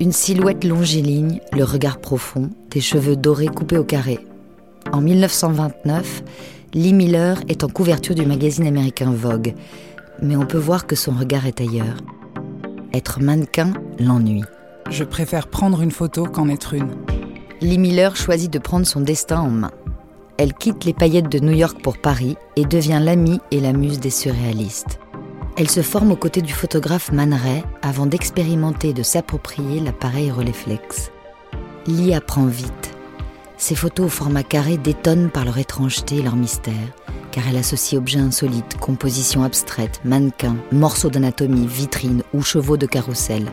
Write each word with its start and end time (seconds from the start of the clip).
Une 0.00 0.12
silhouette 0.12 0.64
longiligne, 0.64 1.40
le 1.52 1.62
regard 1.62 1.98
profond, 1.98 2.48
des 2.70 2.80
cheveux 2.80 3.16
dorés 3.16 3.48
coupés 3.48 3.76
au 3.76 3.84
carré. 3.84 4.18
En 4.92 5.02
1929, 5.02 6.22
Lee 6.72 6.94
Miller 6.94 7.38
est 7.48 7.64
en 7.64 7.68
couverture 7.68 8.14
du 8.14 8.24
magazine 8.24 8.66
américain 8.66 9.12
Vogue, 9.12 9.52
mais 10.22 10.36
on 10.36 10.46
peut 10.46 10.56
voir 10.56 10.86
que 10.86 10.96
son 10.96 11.12
regard 11.12 11.44
est 11.44 11.60
ailleurs. 11.60 11.98
Être 12.94 13.20
mannequin 13.20 13.74
l'ennuie. 13.98 14.44
Je 14.88 15.04
préfère 15.04 15.48
prendre 15.48 15.82
une 15.82 15.90
photo 15.90 16.24
qu'en 16.24 16.48
être 16.48 16.72
une. 16.72 16.96
Lee 17.60 17.76
Miller 17.76 18.16
choisit 18.16 18.50
de 18.50 18.58
prendre 18.58 18.86
son 18.86 19.02
destin 19.02 19.40
en 19.40 19.50
main. 19.50 19.72
Elle 20.38 20.54
quitte 20.54 20.86
les 20.86 20.94
paillettes 20.94 21.30
de 21.30 21.40
New 21.40 21.52
York 21.52 21.82
pour 21.82 21.98
Paris 21.98 22.38
et 22.56 22.64
devient 22.64 23.00
l'amie 23.02 23.40
et 23.50 23.60
la 23.60 23.74
muse 23.74 24.00
des 24.00 24.08
surréalistes. 24.08 24.98
Elle 25.56 25.70
se 25.70 25.82
forme 25.82 26.12
aux 26.12 26.16
côtés 26.16 26.42
du 26.42 26.52
photographe 26.52 27.12
Man 27.12 27.38
avant 27.82 28.06
d'expérimenter 28.06 28.90
et 28.90 28.94
de 28.94 29.02
s'approprier 29.02 29.80
l'appareil 29.80 30.30
Rolleiflex. 30.30 31.10
Lee 31.86 32.14
apprend 32.14 32.46
vite. 32.46 32.96
Ses 33.56 33.74
photos 33.74 34.06
au 34.06 34.08
format 34.08 34.42
carré 34.42 34.78
détonnent 34.78 35.30
par 35.30 35.44
leur 35.44 35.58
étrangeté 35.58 36.16
et 36.16 36.22
leur 36.22 36.36
mystère, 36.36 36.74
car 37.30 37.44
elle 37.48 37.58
associe 37.58 37.98
objets 37.98 38.18
insolites, 38.18 38.78
compositions 38.78 39.44
abstraites, 39.44 40.00
mannequins, 40.04 40.56
morceaux 40.72 41.10
d'anatomie, 41.10 41.66
vitrines 41.66 42.22
ou 42.32 42.42
chevaux 42.42 42.76
de 42.76 42.86
carrousel. 42.86 43.50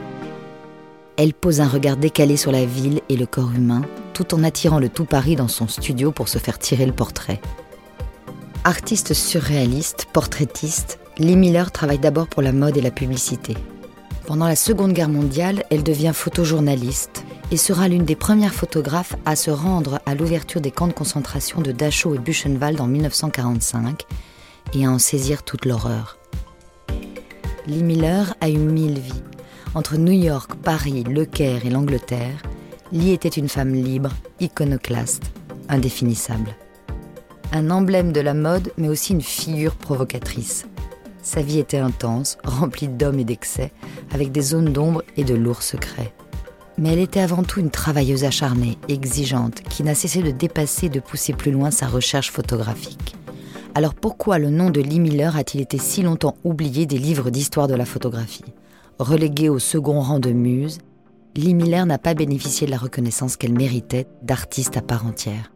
Elle 1.17 1.33
pose 1.33 1.61
un 1.61 1.67
regard 1.67 1.97
décalé 1.97 2.37
sur 2.37 2.51
la 2.51 2.65
ville 2.65 3.01
et 3.09 3.17
le 3.17 3.25
corps 3.25 3.51
humain, 3.51 3.81
tout 4.13 4.33
en 4.33 4.43
attirant 4.43 4.79
le 4.79 4.87
tout 4.87 5.05
Paris 5.05 5.35
dans 5.35 5.47
son 5.47 5.67
studio 5.67 6.11
pour 6.11 6.29
se 6.29 6.37
faire 6.37 6.59
tirer 6.59 6.85
le 6.85 6.93
portrait. 6.93 7.41
Artiste 8.63 9.13
surréaliste, 9.13 10.07
portraitiste, 10.13 10.99
Lee 11.19 11.35
Miller 11.35 11.71
travaille 11.71 11.97
d'abord 11.97 12.27
pour 12.27 12.43
la 12.43 12.51
mode 12.51 12.77
et 12.77 12.81
la 12.81 12.91
publicité. 12.91 13.57
Pendant 14.27 14.45
la 14.45 14.55
Seconde 14.55 14.93
Guerre 14.93 15.09
mondiale, 15.09 15.63
elle 15.71 15.81
devient 15.81 16.11
photojournaliste 16.13 17.25
et 17.49 17.57
sera 17.57 17.87
l'une 17.87 18.05
des 18.05 18.15
premières 18.15 18.53
photographes 18.53 19.15
à 19.25 19.35
se 19.35 19.49
rendre 19.49 19.99
à 20.05 20.13
l'ouverture 20.13 20.61
des 20.61 20.69
camps 20.69 20.87
de 20.87 20.93
concentration 20.93 21.61
de 21.61 21.71
Dachau 21.71 22.13
et 22.13 22.19
Buchenwald 22.19 22.79
en 22.79 22.85
1945 22.85 24.03
et 24.75 24.85
à 24.85 24.91
en 24.91 24.99
saisir 24.99 25.41
toute 25.41 25.65
l'horreur. 25.65 26.19
Lee 27.65 27.83
Miller 27.83 28.35
a 28.39 28.49
eu 28.49 28.57
mille 28.57 28.99
vies. 28.99 29.23
Entre 29.73 29.97
New 29.97 30.13
York, 30.13 30.51
Paris, 30.61 31.03
Le 31.03 31.25
Caire 31.25 31.65
et 31.65 31.71
l'Angleterre, 31.71 32.43
Lee 32.91 33.11
était 33.11 33.27
une 33.27 33.49
femme 33.49 33.73
libre, 33.73 34.11
iconoclaste, 34.39 35.31
indéfinissable. 35.67 36.55
Un 37.53 37.71
emblème 37.71 38.11
de 38.11 38.21
la 38.21 38.35
mode, 38.35 38.71
mais 38.77 38.87
aussi 38.87 39.13
une 39.13 39.21
figure 39.21 39.75
provocatrice. 39.75 40.67
Sa 41.27 41.41
vie 41.41 41.59
était 41.59 41.77
intense, 41.77 42.37
remplie 42.45 42.87
d'hommes 42.87 43.19
et 43.19 43.25
d'excès, 43.25 43.73
avec 44.13 44.31
des 44.31 44.39
zones 44.39 44.71
d'ombre 44.71 45.03
et 45.17 45.25
de 45.25 45.35
lourds 45.35 45.61
secrets. 45.61 46.13
Mais 46.77 46.93
elle 46.93 46.99
était 46.99 47.19
avant 47.19 47.43
tout 47.43 47.59
une 47.59 47.69
travailleuse 47.69 48.23
acharnée, 48.23 48.77
exigeante, 48.87 49.61
qui 49.63 49.83
n'a 49.83 49.93
cessé 49.93 50.23
de 50.23 50.31
dépasser 50.31 50.85
et 50.85 50.89
de 50.89 51.01
pousser 51.01 51.33
plus 51.33 51.51
loin 51.51 51.69
sa 51.69 51.85
recherche 51.85 52.31
photographique. 52.31 53.17
Alors 53.75 53.93
pourquoi 53.93 54.39
le 54.39 54.49
nom 54.49 54.69
de 54.69 54.79
Lee 54.79 55.01
Miller 55.01 55.35
a-t-il 55.35 55.59
été 55.59 55.77
si 55.77 56.01
longtemps 56.01 56.37
oublié 56.45 56.85
des 56.85 56.97
livres 56.97 57.29
d'histoire 57.29 57.67
de 57.67 57.75
la 57.75 57.83
photographie? 57.83 58.45
Reléguée 58.97 59.49
au 59.49 59.59
second 59.59 59.99
rang 59.99 60.21
de 60.21 60.31
muse, 60.31 60.77
Lee 61.35 61.55
Miller 61.55 61.85
n'a 61.85 61.97
pas 61.97 62.13
bénéficié 62.13 62.67
de 62.67 62.71
la 62.71 62.77
reconnaissance 62.77 63.35
qu'elle 63.35 63.53
méritait 63.53 64.07
d'artiste 64.23 64.77
à 64.77 64.81
part 64.81 65.05
entière. 65.05 65.51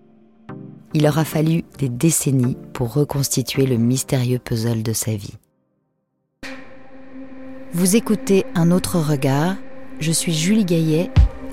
Il 0.93 1.07
aura 1.07 1.23
fallu 1.23 1.63
des 1.77 1.87
décennies 1.87 2.57
pour 2.73 2.93
reconstituer 2.93 3.65
le 3.65 3.77
mystérieux 3.77 4.39
puzzle 4.39 4.83
de 4.83 4.91
sa 4.91 5.15
vie. 5.15 5.37
Vous 7.73 7.95
écoutez 7.95 8.45
Un 8.53 8.69
autre 8.69 8.99
regard, 8.99 9.55
je 10.01 10.11
suis 10.11 10.33
Julie 10.33 10.65
Gaillet 10.65 11.09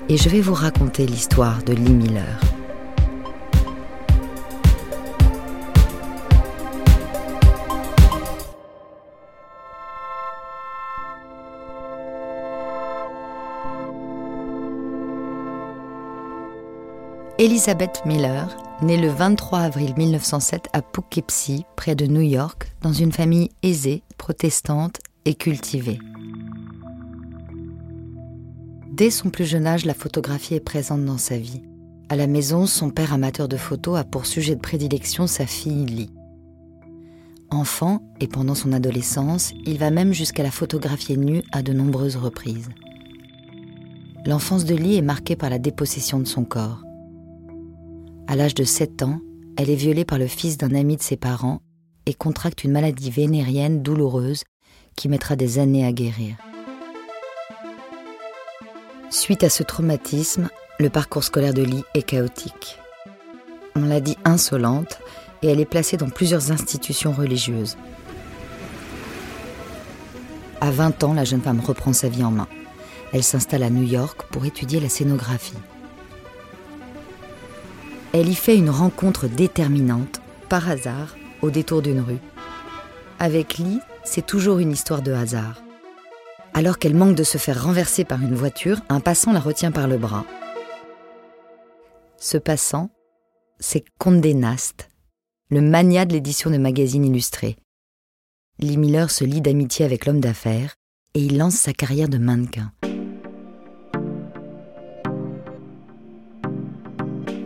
et 0.09 0.17
je 0.17 0.27
vais 0.27 0.41
vous 0.41 0.53
raconter 0.53 1.05
l'histoire 1.05 1.63
de 1.63 1.71
Lee 1.71 1.93
Miller. 1.93 2.41
Elizabeth 17.37 18.01
Miller, 18.05 18.57
née 18.81 18.97
le 18.97 19.07
23 19.07 19.59
avril 19.59 19.93
1907 19.95 20.67
à 20.73 20.81
Poughkeepsie, 20.81 21.63
près 21.77 21.95
de 21.95 22.07
New 22.07 22.19
York, 22.19 22.73
dans 22.81 22.91
une 22.91 23.13
famille 23.13 23.51
aisée, 23.63 24.03
protestante 24.17 24.99
et 25.23 25.35
cultivée. 25.35 25.99
Dès 28.99 29.11
son 29.11 29.29
plus 29.29 29.45
jeune 29.45 29.65
âge, 29.65 29.85
la 29.85 29.93
photographie 29.93 30.55
est 30.55 30.59
présente 30.59 31.05
dans 31.05 31.17
sa 31.17 31.37
vie. 31.37 31.61
À 32.09 32.17
la 32.17 32.27
maison, 32.27 32.65
son 32.65 32.89
père 32.89 33.13
amateur 33.13 33.47
de 33.47 33.55
photos 33.55 33.97
a 33.97 34.03
pour 34.03 34.25
sujet 34.25 34.55
de 34.55 34.59
prédilection 34.59 35.25
sa 35.25 35.45
fille 35.45 35.85
Lee. 35.85 36.09
Enfant 37.49 38.01
et 38.19 38.27
pendant 38.27 38.55
son 38.55 38.73
adolescence, 38.73 39.53
il 39.65 39.77
va 39.77 39.89
même 39.89 40.11
jusqu'à 40.11 40.43
la 40.43 40.51
photographier 40.51 41.15
nue 41.15 41.43
à 41.53 41.61
de 41.61 41.71
nombreuses 41.71 42.17
reprises. 42.17 42.67
L'enfance 44.25 44.65
de 44.65 44.75
Lee 44.75 44.97
est 44.97 45.01
marquée 45.01 45.37
par 45.37 45.49
la 45.49 45.59
dépossession 45.59 46.19
de 46.19 46.27
son 46.27 46.43
corps. 46.43 46.83
À 48.27 48.35
l'âge 48.35 48.53
de 48.53 48.65
7 48.65 49.03
ans, 49.03 49.21
elle 49.55 49.69
est 49.69 49.75
violée 49.75 50.03
par 50.03 50.17
le 50.17 50.27
fils 50.27 50.57
d'un 50.57 50.75
ami 50.75 50.97
de 50.97 51.01
ses 51.01 51.15
parents 51.15 51.61
et 52.05 52.13
contracte 52.13 52.65
une 52.65 52.73
maladie 52.73 53.11
vénérienne 53.11 53.81
douloureuse 53.81 54.43
qui 54.97 55.07
mettra 55.07 55.37
des 55.37 55.57
années 55.57 55.85
à 55.85 55.93
guérir. 55.93 56.35
Suite 59.11 59.43
à 59.43 59.49
ce 59.49 59.63
traumatisme, 59.63 60.49
le 60.79 60.91
parcours 60.91 61.23
scolaire 61.23 61.55
de 61.55 61.63
Lee 61.63 61.83
est 61.95 62.03
chaotique. 62.03 62.77
On 63.75 63.85
l'a 63.85 64.01
dit 64.01 64.17
insolente 64.23 64.99
et 65.41 65.47
elle 65.47 65.59
est 65.59 65.65
placée 65.65 65.97
dans 65.97 66.09
plusieurs 66.09 66.51
institutions 66.51 67.11
religieuses. 67.11 67.75
À 70.61 70.69
20 70.69 71.03
ans, 71.03 71.13
la 71.13 71.23
jeune 71.23 71.41
femme 71.41 71.59
reprend 71.59 71.91
sa 71.91 72.07
vie 72.07 72.23
en 72.23 72.29
main. 72.29 72.47
Elle 73.11 73.23
s'installe 73.23 73.63
à 73.63 73.71
New 73.71 73.87
York 73.87 74.27
pour 74.29 74.45
étudier 74.45 74.79
la 74.79 74.89
scénographie. 74.89 75.57
Elle 78.13 78.29
y 78.29 78.35
fait 78.35 78.57
une 78.57 78.69
rencontre 78.69 79.27
déterminante, 79.27 80.21
par 80.49 80.69
hasard, 80.69 81.15
au 81.41 81.49
détour 81.49 81.81
d'une 81.81 82.01
rue. 82.01 82.19
Avec 83.17 83.57
Lee, 83.57 83.79
c'est 84.03 84.25
toujours 84.25 84.59
une 84.59 84.71
histoire 84.71 85.01
de 85.01 85.13
hasard. 85.13 85.55
Alors 86.53 86.77
qu'elle 86.77 86.95
manque 86.95 87.15
de 87.15 87.23
se 87.23 87.37
faire 87.37 87.63
renverser 87.63 88.03
par 88.03 88.21
une 88.21 88.35
voiture, 88.35 88.81
un 88.89 88.99
passant 88.99 89.31
la 89.31 89.39
retient 89.39 89.71
par 89.71 89.87
le 89.87 89.97
bras. 89.97 90.25
Ce 92.17 92.37
passant, 92.37 92.89
c'est 93.59 93.83
Condé 93.97 94.33
Nast, 94.33 94.89
le 95.49 95.61
mania 95.61 96.05
de 96.05 96.13
l'édition 96.13 96.49
de 96.49 96.57
magazines 96.57 97.05
illustrés. 97.05 97.57
Lee 98.59 98.77
Miller 98.77 99.09
se 99.09 99.23
lie 99.23 99.41
d'amitié 99.41 99.85
avec 99.85 100.05
l'homme 100.05 100.19
d'affaires 100.19 100.75
et 101.13 101.21
il 101.21 101.37
lance 101.37 101.55
sa 101.55 101.73
carrière 101.73 102.09
de 102.09 102.17
mannequin. 102.17 102.71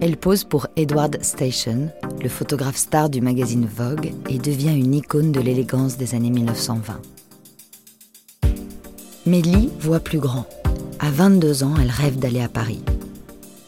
Elle 0.02 0.18
pose 0.18 0.44
pour 0.44 0.68
Edward 0.76 1.24
Station, 1.24 1.90
le 2.22 2.28
photographe 2.28 2.76
star 2.76 3.10
du 3.10 3.22
magazine 3.22 3.66
Vogue, 3.66 4.12
et 4.28 4.38
devient 4.38 4.78
une 4.78 4.96
icône 4.96 5.32
de 5.32 5.40
l'élégance 5.40 5.96
des 5.96 6.14
années 6.14 6.30
1920. 6.30 7.00
Mais 9.26 9.42
Lee 9.42 9.70
voit 9.80 10.02
plus 10.02 10.20
grand. 10.20 10.46
À 11.00 11.10
22 11.10 11.64
ans, 11.64 11.76
elle 11.82 11.90
rêve 11.90 12.20
d'aller 12.20 12.42
à 12.42 12.50
Paris. 12.50 12.84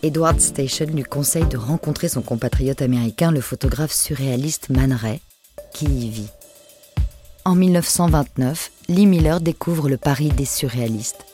Edward 0.03 0.41
Station 0.41 0.85
lui 0.87 1.03
conseille 1.03 1.45
de 1.45 1.57
rencontrer 1.57 2.09
son 2.09 2.21
compatriote 2.21 2.81
américain, 2.81 3.31
le 3.31 3.39
photographe 3.39 3.93
surréaliste 3.93 4.69
Man 4.69 4.91
Ray, 4.91 5.21
qui 5.73 5.85
y 5.85 6.09
vit. 6.09 6.29
En 7.45 7.55
1929, 7.55 8.71
Lee 8.89 9.05
Miller 9.05 9.39
découvre 9.39 9.87
le 9.87 9.97
Paris 9.97 10.29
des 10.29 10.45
surréalistes. 10.45 11.25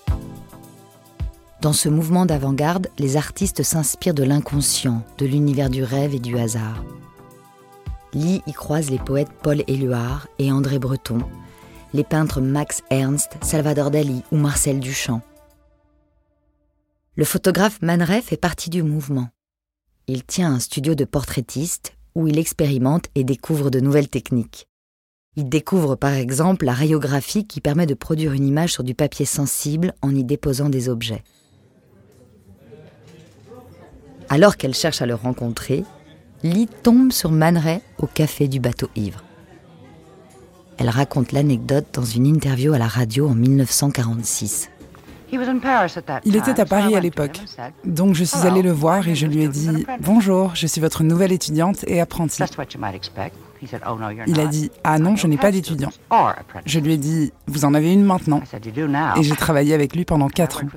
Dans 1.61 1.73
ce 1.73 1.89
mouvement 1.89 2.25
d'avant-garde, 2.25 2.89
les 2.99 3.17
artistes 3.17 3.63
s'inspirent 3.63 4.13
de 4.13 4.23
l'inconscient, 4.23 5.03
de 5.17 5.25
l'univers 5.25 5.69
du 5.69 5.83
rêve 5.83 6.13
et 6.13 6.19
du 6.19 6.37
hasard. 6.37 6.83
Lee 8.13 8.41
y 8.45 8.53
croise 8.53 8.89
les 8.89 8.99
poètes 8.99 9.31
Paul 9.41 9.63
Éluard 9.67 10.27
et 10.37 10.51
André 10.51 10.79
Breton, 10.79 11.19
les 11.93 12.03
peintres 12.03 12.41
Max 12.41 12.83
Ernst, 12.89 13.37
Salvador 13.41 13.91
Dali 13.91 14.23
ou 14.31 14.37
Marcel 14.37 14.79
Duchamp. 14.79 15.21
Le 17.15 17.25
photographe 17.25 17.81
Man 17.81 18.01
Ray 18.01 18.21
fait 18.21 18.37
partie 18.37 18.69
du 18.69 18.83
mouvement. 18.83 19.29
Il 20.07 20.23
tient 20.23 20.53
un 20.53 20.59
studio 20.59 20.95
de 20.95 21.05
portraitiste 21.05 21.93
où 22.15 22.27
il 22.27 22.39
expérimente 22.39 23.07
et 23.15 23.23
découvre 23.23 23.69
de 23.69 23.79
nouvelles 23.79 24.09
techniques. 24.09 24.67
Il 25.35 25.49
découvre 25.49 25.95
par 25.95 26.13
exemple 26.13 26.65
la 26.65 26.73
rayographie 26.73 27.45
qui 27.45 27.61
permet 27.61 27.85
de 27.85 27.93
produire 27.93 28.33
une 28.33 28.47
image 28.47 28.73
sur 28.73 28.83
du 28.83 28.95
papier 28.95 29.25
sensible 29.25 29.93
en 30.01 30.15
y 30.15 30.23
déposant 30.23 30.69
des 30.69 30.89
objets. 30.89 31.23
Alors 34.29 34.55
qu'elle 34.55 34.73
cherche 34.73 35.01
à 35.01 35.05
le 35.05 35.15
rencontrer, 35.15 35.83
Lee 36.43 36.67
tombe 36.83 37.11
sur 37.11 37.31
Man 37.31 37.57
Ray 37.57 37.81
au 37.97 38.07
café 38.07 38.47
du 38.47 38.59
bateau 38.59 38.89
ivre. 38.95 39.23
Elle 40.81 40.89
raconte 40.89 41.31
l'anecdote 41.31 41.85
dans 41.93 42.05
une 42.05 42.25
interview 42.25 42.73
à 42.73 42.79
la 42.79 42.87
radio 42.87 43.29
en 43.29 43.35
1946. 43.35 44.71
Il 45.31 46.35
était 46.35 46.59
à 46.59 46.65
Paris 46.65 46.95
à 46.95 46.99
l'époque. 46.99 47.39
Donc 47.85 48.15
je 48.15 48.23
suis 48.23 48.47
allée 48.47 48.63
le 48.63 48.71
voir 48.71 49.07
et 49.07 49.13
je 49.13 49.27
lui 49.27 49.43
ai 49.43 49.47
dit 49.47 49.85
Bonjour, 49.99 50.55
je 50.55 50.65
suis 50.65 50.81
votre 50.81 51.03
nouvelle 51.03 51.31
étudiante 51.33 51.85
et 51.85 52.01
apprentie. 52.01 52.41
Il 54.25 54.39
a 54.39 54.47
dit 54.47 54.71
Ah 54.83 54.97
non, 54.97 55.15
je 55.15 55.27
n'ai 55.27 55.37
pas 55.37 55.51
d'étudiant. 55.51 55.91
Je 56.65 56.79
lui 56.79 56.93
ai 56.93 56.97
dit 56.97 57.31
Vous 57.45 57.63
en 57.63 57.75
avez 57.75 57.93
une 57.93 58.03
maintenant. 58.03 58.41
Et 59.17 59.21
j'ai 59.21 59.35
travaillé 59.35 59.75
avec 59.75 59.95
lui 59.95 60.03
pendant 60.03 60.29
quatre 60.29 60.63
ans. 60.63 60.67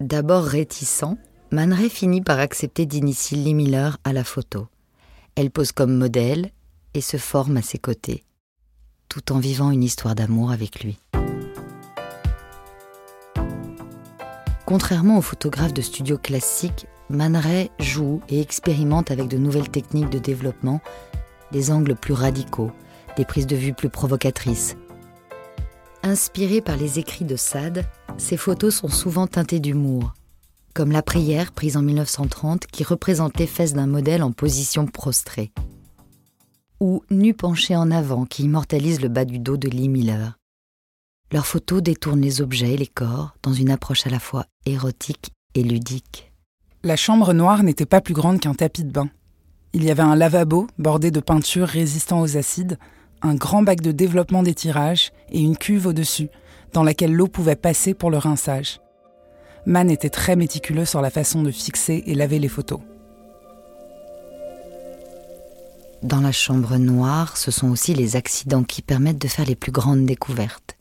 D'abord 0.00 0.42
réticent, 0.42 1.14
Man 1.52 1.72
Ray 1.72 1.90
finit 1.90 2.22
par 2.22 2.40
accepter 2.40 2.86
d'initier 2.86 3.38
Lee 3.38 3.54
Miller 3.54 3.98
à 4.02 4.12
la 4.12 4.24
photo. 4.24 4.66
Elle 5.36 5.52
pose 5.52 5.70
comme 5.70 5.96
modèle 5.96 6.50
et 6.96 7.00
se 7.00 7.16
forme 7.18 7.58
à 7.58 7.62
ses 7.62 7.78
côtés, 7.78 8.24
tout 9.08 9.32
en 9.32 9.38
vivant 9.38 9.70
une 9.70 9.82
histoire 9.82 10.14
d'amour 10.14 10.50
avec 10.50 10.82
lui. 10.82 10.98
Contrairement 14.64 15.18
aux 15.18 15.22
photographes 15.22 15.74
de 15.74 15.82
studio 15.82 16.18
classiques, 16.18 16.86
Man 17.08 17.36
Ray 17.36 17.70
joue 17.78 18.20
et 18.28 18.40
expérimente 18.40 19.12
avec 19.12 19.28
de 19.28 19.36
nouvelles 19.36 19.68
techniques 19.68 20.10
de 20.10 20.18
développement, 20.18 20.80
des 21.52 21.70
angles 21.70 21.94
plus 21.94 22.14
radicaux, 22.14 22.72
des 23.16 23.24
prises 23.24 23.46
de 23.46 23.54
vue 23.54 23.74
plus 23.74 23.90
provocatrices. 23.90 24.76
Inspirées 26.02 26.60
par 26.60 26.76
les 26.76 26.98
écrits 26.98 27.24
de 27.24 27.36
Sade, 27.36 27.84
ses 28.18 28.36
photos 28.36 28.74
sont 28.74 28.88
souvent 28.88 29.26
teintées 29.26 29.60
d'humour, 29.60 30.14
comme 30.74 30.90
la 30.90 31.02
prière 31.02 31.52
prise 31.52 31.76
en 31.76 31.82
1930 31.82 32.66
qui 32.66 32.82
représente 32.84 33.38
les 33.38 33.46
fesses 33.46 33.74
d'un 33.74 33.86
modèle 33.86 34.22
en 34.22 34.32
position 34.32 34.86
prostrée, 34.86 35.52
ou 36.80 37.02
Nu 37.10 37.34
penché 37.34 37.76
en 37.76 37.90
avant 37.90 38.26
qui 38.26 38.44
immortalise 38.44 39.00
le 39.00 39.08
bas 39.08 39.24
du 39.24 39.38
dos 39.38 39.56
de 39.56 39.68
Lee 39.68 39.88
Miller. 39.88 40.38
Leurs 41.32 41.46
photos 41.46 41.82
détournent 41.82 42.20
les 42.20 42.40
objets 42.40 42.74
et 42.74 42.76
les 42.76 42.86
corps 42.86 43.34
dans 43.42 43.52
une 43.52 43.70
approche 43.70 44.06
à 44.06 44.10
la 44.10 44.18
fois 44.18 44.46
érotique 44.64 45.32
et 45.54 45.62
ludique. 45.62 46.32
La 46.82 46.96
chambre 46.96 47.32
noire 47.32 47.62
n'était 47.62 47.86
pas 47.86 48.00
plus 48.00 48.14
grande 48.14 48.40
qu'un 48.40 48.54
tapis 48.54 48.84
de 48.84 48.92
bain. 48.92 49.08
Il 49.72 49.82
y 49.82 49.90
avait 49.90 50.02
un 50.02 50.14
lavabo 50.14 50.68
bordé 50.78 51.10
de 51.10 51.20
peintures 51.20 51.66
résistant 51.66 52.20
aux 52.20 52.36
acides, 52.36 52.78
un 53.22 53.34
grand 53.34 53.62
bac 53.62 53.80
de 53.80 53.92
développement 53.92 54.42
d'étirage 54.42 55.12
et 55.30 55.40
une 55.40 55.56
cuve 55.56 55.86
au-dessus, 55.86 56.28
dans 56.72 56.84
laquelle 56.84 57.12
l'eau 57.12 57.26
pouvait 57.26 57.56
passer 57.56 57.92
pour 57.94 58.10
le 58.10 58.18
rinçage. 58.18 58.80
Mann 59.66 59.90
était 59.90 60.10
très 60.10 60.36
méticuleux 60.36 60.84
sur 60.84 61.00
la 61.00 61.10
façon 61.10 61.42
de 61.42 61.50
fixer 61.50 62.04
et 62.06 62.14
laver 62.14 62.38
les 62.38 62.48
photos. 62.48 62.80
Dans 66.06 66.20
la 66.20 66.30
chambre 66.30 66.76
noire, 66.76 67.36
ce 67.36 67.50
sont 67.50 67.68
aussi 67.68 67.92
les 67.92 68.14
accidents 68.14 68.62
qui 68.62 68.80
permettent 68.80 69.20
de 69.20 69.26
faire 69.26 69.44
les 69.44 69.56
plus 69.56 69.72
grandes 69.72 70.06
découvertes 70.06 70.78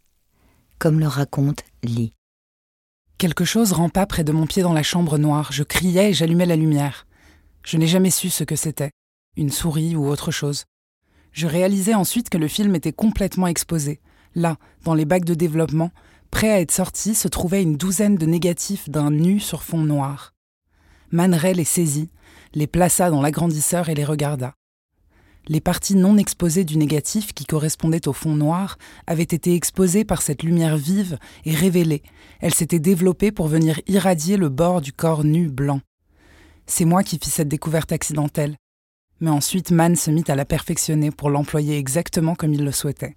comme 0.77 0.99
le 0.99 1.07
raconte 1.07 1.63
Lee. 1.81 2.13
Quelque 3.17 3.43
chose 3.43 3.71
rampa 3.71 4.05
près 4.05 4.23
de 4.23 4.31
mon 4.31 4.45
pied 4.45 4.61
dans 4.61 4.73
la 4.73 4.83
chambre 4.83 5.17
noire. 5.17 5.51
Je 5.51 5.63
criais 5.63 6.11
et 6.11 6.13
j'allumais 6.13 6.45
la 6.45 6.55
lumière. 6.55 7.07
Je 7.63 7.77
n'ai 7.77 7.87
jamais 7.87 8.11
su 8.11 8.29
ce 8.29 8.43
que 8.43 8.55
c'était, 8.55 8.91
une 9.35 9.49
souris 9.49 9.95
ou 9.95 10.05
autre 10.05 10.29
chose. 10.29 10.65
Je 11.31 11.47
réalisais 11.47 11.95
ensuite 11.95 12.29
que 12.29 12.37
le 12.37 12.47
film 12.47 12.75
était 12.75 12.93
complètement 12.93 13.47
exposé. 13.47 14.01
Là, 14.35 14.57
dans 14.83 14.93
les 14.93 15.05
bacs 15.05 15.25
de 15.25 15.33
développement, 15.33 15.89
prêt 16.29 16.51
à 16.51 16.61
être 16.61 16.71
sorti, 16.71 17.15
se 17.15 17.27
trouvait 17.27 17.63
une 17.63 17.77
douzaine 17.77 18.17
de 18.17 18.27
négatifs 18.27 18.89
d'un 18.91 19.09
nu 19.09 19.39
sur 19.39 19.63
fond 19.63 19.81
noir. 19.81 20.35
Man 21.09 21.35
les 21.35 21.63
saisit, 21.63 22.11
les 22.53 22.67
plaça 22.67 23.09
dans 23.09 23.23
l'agrandisseur 23.23 23.89
et 23.89 23.95
les 23.95 24.05
regarda 24.05 24.53
les 25.47 25.61
parties 25.61 25.95
non 25.95 26.17
exposées 26.17 26.63
du 26.63 26.77
négatif 26.77 27.33
qui 27.33 27.45
correspondaient 27.45 28.07
au 28.07 28.13
fond 28.13 28.35
noir 28.35 28.77
avaient 29.07 29.23
été 29.23 29.53
exposées 29.53 30.05
par 30.05 30.21
cette 30.21 30.43
lumière 30.43 30.77
vive 30.77 31.17
et 31.45 31.53
révélées. 31.53 32.03
Elles 32.41 32.53
s'étaient 32.53 32.79
développées 32.79 33.31
pour 33.31 33.47
venir 33.47 33.79
irradier 33.87 34.37
le 34.37 34.49
bord 34.49 34.81
du 34.81 34.93
corps 34.93 35.23
nu 35.23 35.49
blanc. 35.49 35.81
C'est 36.65 36.85
moi 36.85 37.03
qui 37.03 37.19
fis 37.21 37.29
cette 37.29 37.47
découverte 37.47 37.91
accidentelle. 37.91 38.55
Mais 39.21 39.29
ensuite, 39.29 39.71
Mann 39.71 39.95
se 39.95 40.11
mit 40.11 40.23
à 40.27 40.35
la 40.35 40.45
perfectionner 40.45 41.11
pour 41.11 41.29
l'employer 41.29 41.77
exactement 41.77 42.35
comme 42.35 42.53
il 42.53 42.65
le 42.65 42.71
souhaitait. 42.71 43.15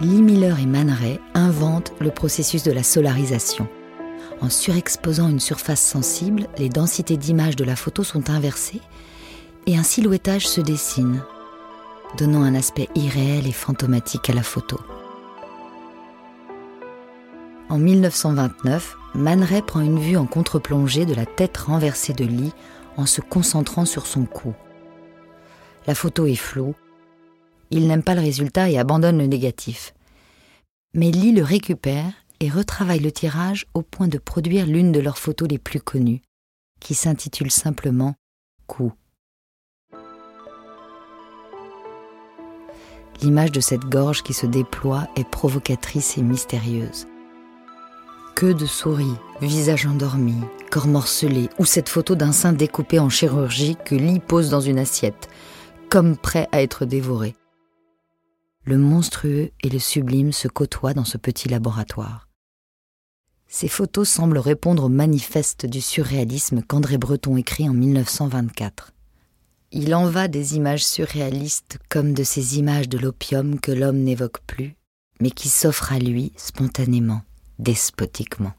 Lee 0.00 0.22
Miller 0.22 0.58
et 0.60 0.66
Man 0.66 0.90
Ray 0.90 1.18
inventent 1.34 1.92
le 2.00 2.10
processus 2.10 2.62
de 2.62 2.72
la 2.72 2.82
solarisation. 2.82 3.66
En 4.40 4.50
surexposant 4.50 5.28
une 5.28 5.40
surface 5.40 5.80
sensible, 5.80 6.46
les 6.58 6.68
densités 6.68 7.16
d'image 7.16 7.56
de 7.56 7.64
la 7.64 7.76
photo 7.76 8.04
sont 8.04 8.28
inversées 8.30 8.82
et 9.66 9.76
un 9.76 9.82
silhouettage 9.82 10.46
se 10.46 10.60
dessine, 10.60 11.22
donnant 12.18 12.42
un 12.42 12.54
aspect 12.54 12.88
irréel 12.94 13.46
et 13.46 13.52
fantomatique 13.52 14.30
à 14.30 14.34
la 14.34 14.42
photo. 14.42 14.78
En 17.68 17.78
1929, 17.78 18.96
Man 19.14 19.42
Ray 19.42 19.62
prend 19.62 19.80
une 19.80 19.98
vue 19.98 20.16
en 20.16 20.26
contre-plongée 20.26 21.06
de 21.06 21.14
la 21.14 21.26
tête 21.26 21.56
renversée 21.56 22.12
de 22.12 22.24
Lee 22.24 22.52
en 22.96 23.06
se 23.06 23.20
concentrant 23.20 23.84
sur 23.84 24.06
son 24.06 24.24
cou. 24.24 24.54
La 25.86 25.94
photo 25.94 26.26
est 26.26 26.36
floue. 26.36 26.74
Il 27.70 27.88
n'aime 27.88 28.02
pas 28.02 28.14
le 28.14 28.20
résultat 28.20 28.70
et 28.70 28.78
abandonne 28.78 29.18
le 29.18 29.26
négatif. 29.26 29.94
Mais 30.94 31.10
Lee 31.10 31.32
le 31.32 31.42
récupère 31.42 32.12
et 32.40 32.50
retravaillent 32.50 33.00
le 33.00 33.12
tirage 33.12 33.66
au 33.74 33.82
point 33.82 34.08
de 34.08 34.18
produire 34.18 34.66
l'une 34.66 34.92
de 34.92 35.00
leurs 35.00 35.18
photos 35.18 35.48
les 35.48 35.58
plus 35.58 35.80
connues, 35.80 36.22
qui 36.80 36.94
s'intitule 36.94 37.50
simplement 37.50 38.14
Coup. 38.66 38.92
L'image 43.22 43.52
de 43.52 43.60
cette 43.60 43.84
gorge 43.84 44.22
qui 44.22 44.34
se 44.34 44.46
déploie 44.46 45.08
est 45.16 45.28
provocatrice 45.28 46.18
et 46.18 46.22
mystérieuse. 46.22 47.06
Que 48.34 48.52
de 48.52 48.66
souris, 48.66 49.14
visage 49.40 49.86
endormi, 49.86 50.36
corps 50.70 50.86
morcelé, 50.86 51.48
ou 51.58 51.64
cette 51.64 51.88
photo 51.88 52.14
d'un 52.14 52.32
sein 52.32 52.52
découpé 52.52 52.98
en 52.98 53.08
chirurgie 53.08 53.76
que 53.84 53.94
Lee 53.94 54.20
pose 54.20 54.50
dans 54.50 54.60
une 54.60 54.78
assiette, 54.78 55.28
comme 55.88 56.16
prêt 56.16 56.48
à 56.52 56.60
être 56.60 56.84
dévoré. 56.84 57.34
Le 58.64 58.76
monstrueux 58.76 59.52
et 59.62 59.68
le 59.70 59.78
sublime 59.78 60.32
se 60.32 60.48
côtoient 60.48 60.92
dans 60.92 61.04
ce 61.04 61.16
petit 61.16 61.48
laboratoire. 61.48 62.25
Ces 63.48 63.68
photos 63.68 64.08
semblent 64.08 64.38
répondre 64.38 64.84
au 64.84 64.88
manifeste 64.88 65.66
du 65.66 65.80
surréalisme 65.80 66.62
qu'André 66.62 66.98
Breton 66.98 67.36
écrit 67.36 67.68
en 67.68 67.72
1924. 67.72 68.92
Il 69.72 69.94
en 69.94 70.06
va 70.06 70.28
des 70.28 70.56
images 70.56 70.84
surréalistes 70.84 71.78
comme 71.88 72.12
de 72.12 72.22
ces 72.22 72.58
images 72.58 72.88
de 72.88 72.98
l'opium 72.98 73.60
que 73.60 73.72
l'homme 73.72 73.98
n'évoque 73.98 74.40
plus, 74.46 74.76
mais 75.20 75.30
qui 75.30 75.48
s'offrent 75.48 75.92
à 75.92 75.98
lui 75.98 76.32
spontanément, 76.36 77.22
despotiquement. 77.58 78.52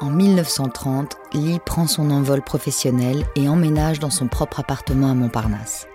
En 0.00 0.10
1930, 0.10 1.16
Lee 1.32 1.58
prend 1.64 1.86
son 1.86 2.10
envol 2.10 2.42
professionnel 2.42 3.24
et 3.34 3.48
emménage 3.48 3.98
dans 3.98 4.10
son 4.10 4.28
propre 4.28 4.60
appartement 4.60 5.10
à 5.10 5.14
Montparnasse. 5.14 5.86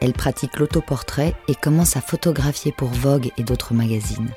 Elle 0.00 0.12
pratique 0.12 0.58
l'autoportrait 0.58 1.34
et 1.48 1.54
commence 1.54 1.96
à 1.96 2.00
photographier 2.00 2.72
pour 2.72 2.88
Vogue 2.90 3.30
et 3.36 3.42
d'autres 3.42 3.74
magazines. 3.74 4.30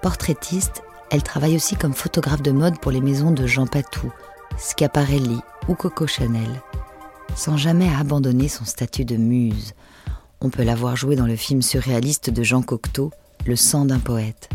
Portraitiste, 0.00 0.82
elle 1.10 1.22
travaille 1.22 1.56
aussi 1.56 1.76
comme 1.76 1.92
photographe 1.92 2.42
de 2.42 2.52
mode 2.52 2.80
pour 2.80 2.90
les 2.90 3.00
maisons 3.00 3.30
de 3.30 3.46
Jean 3.46 3.66
Patou, 3.66 4.12
Schiaparelli 4.58 5.38
ou 5.68 5.74
Coco 5.74 6.06
Chanel, 6.06 6.62
sans 7.36 7.56
jamais 7.56 7.88
abandonner 7.94 8.48
son 8.48 8.64
statut 8.64 9.04
de 9.04 9.16
muse. 9.16 9.74
On 10.40 10.50
peut 10.50 10.64
la 10.64 10.74
voir 10.74 10.96
jouer 10.96 11.14
dans 11.14 11.26
le 11.26 11.36
film 11.36 11.62
surréaliste 11.62 12.30
de 12.30 12.42
Jean 12.42 12.62
Cocteau, 12.62 13.10
Le 13.44 13.56
sang 13.56 13.84
d'un 13.84 13.98
poète. 13.98 14.48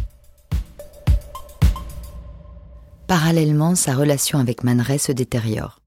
Parallèlement, 3.06 3.76
sa 3.76 3.96
relation 3.96 4.40
avec 4.40 4.64
Man 4.64 4.82
Ray 4.82 5.00
se 5.00 5.14
détériore. 5.14 5.80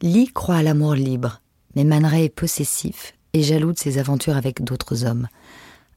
Lee 0.00 0.32
croit 0.32 0.56
à 0.56 0.62
l'amour 0.62 0.94
libre, 0.94 1.42
mais 1.74 1.84
Man 1.84 2.04
Ray 2.04 2.24
est 2.24 2.28
possessif 2.28 3.14
et 3.32 3.42
jaloux 3.42 3.72
de 3.72 3.78
ses 3.78 3.98
aventures 3.98 4.36
avec 4.36 4.62
d'autres 4.64 5.04
hommes. 5.04 5.28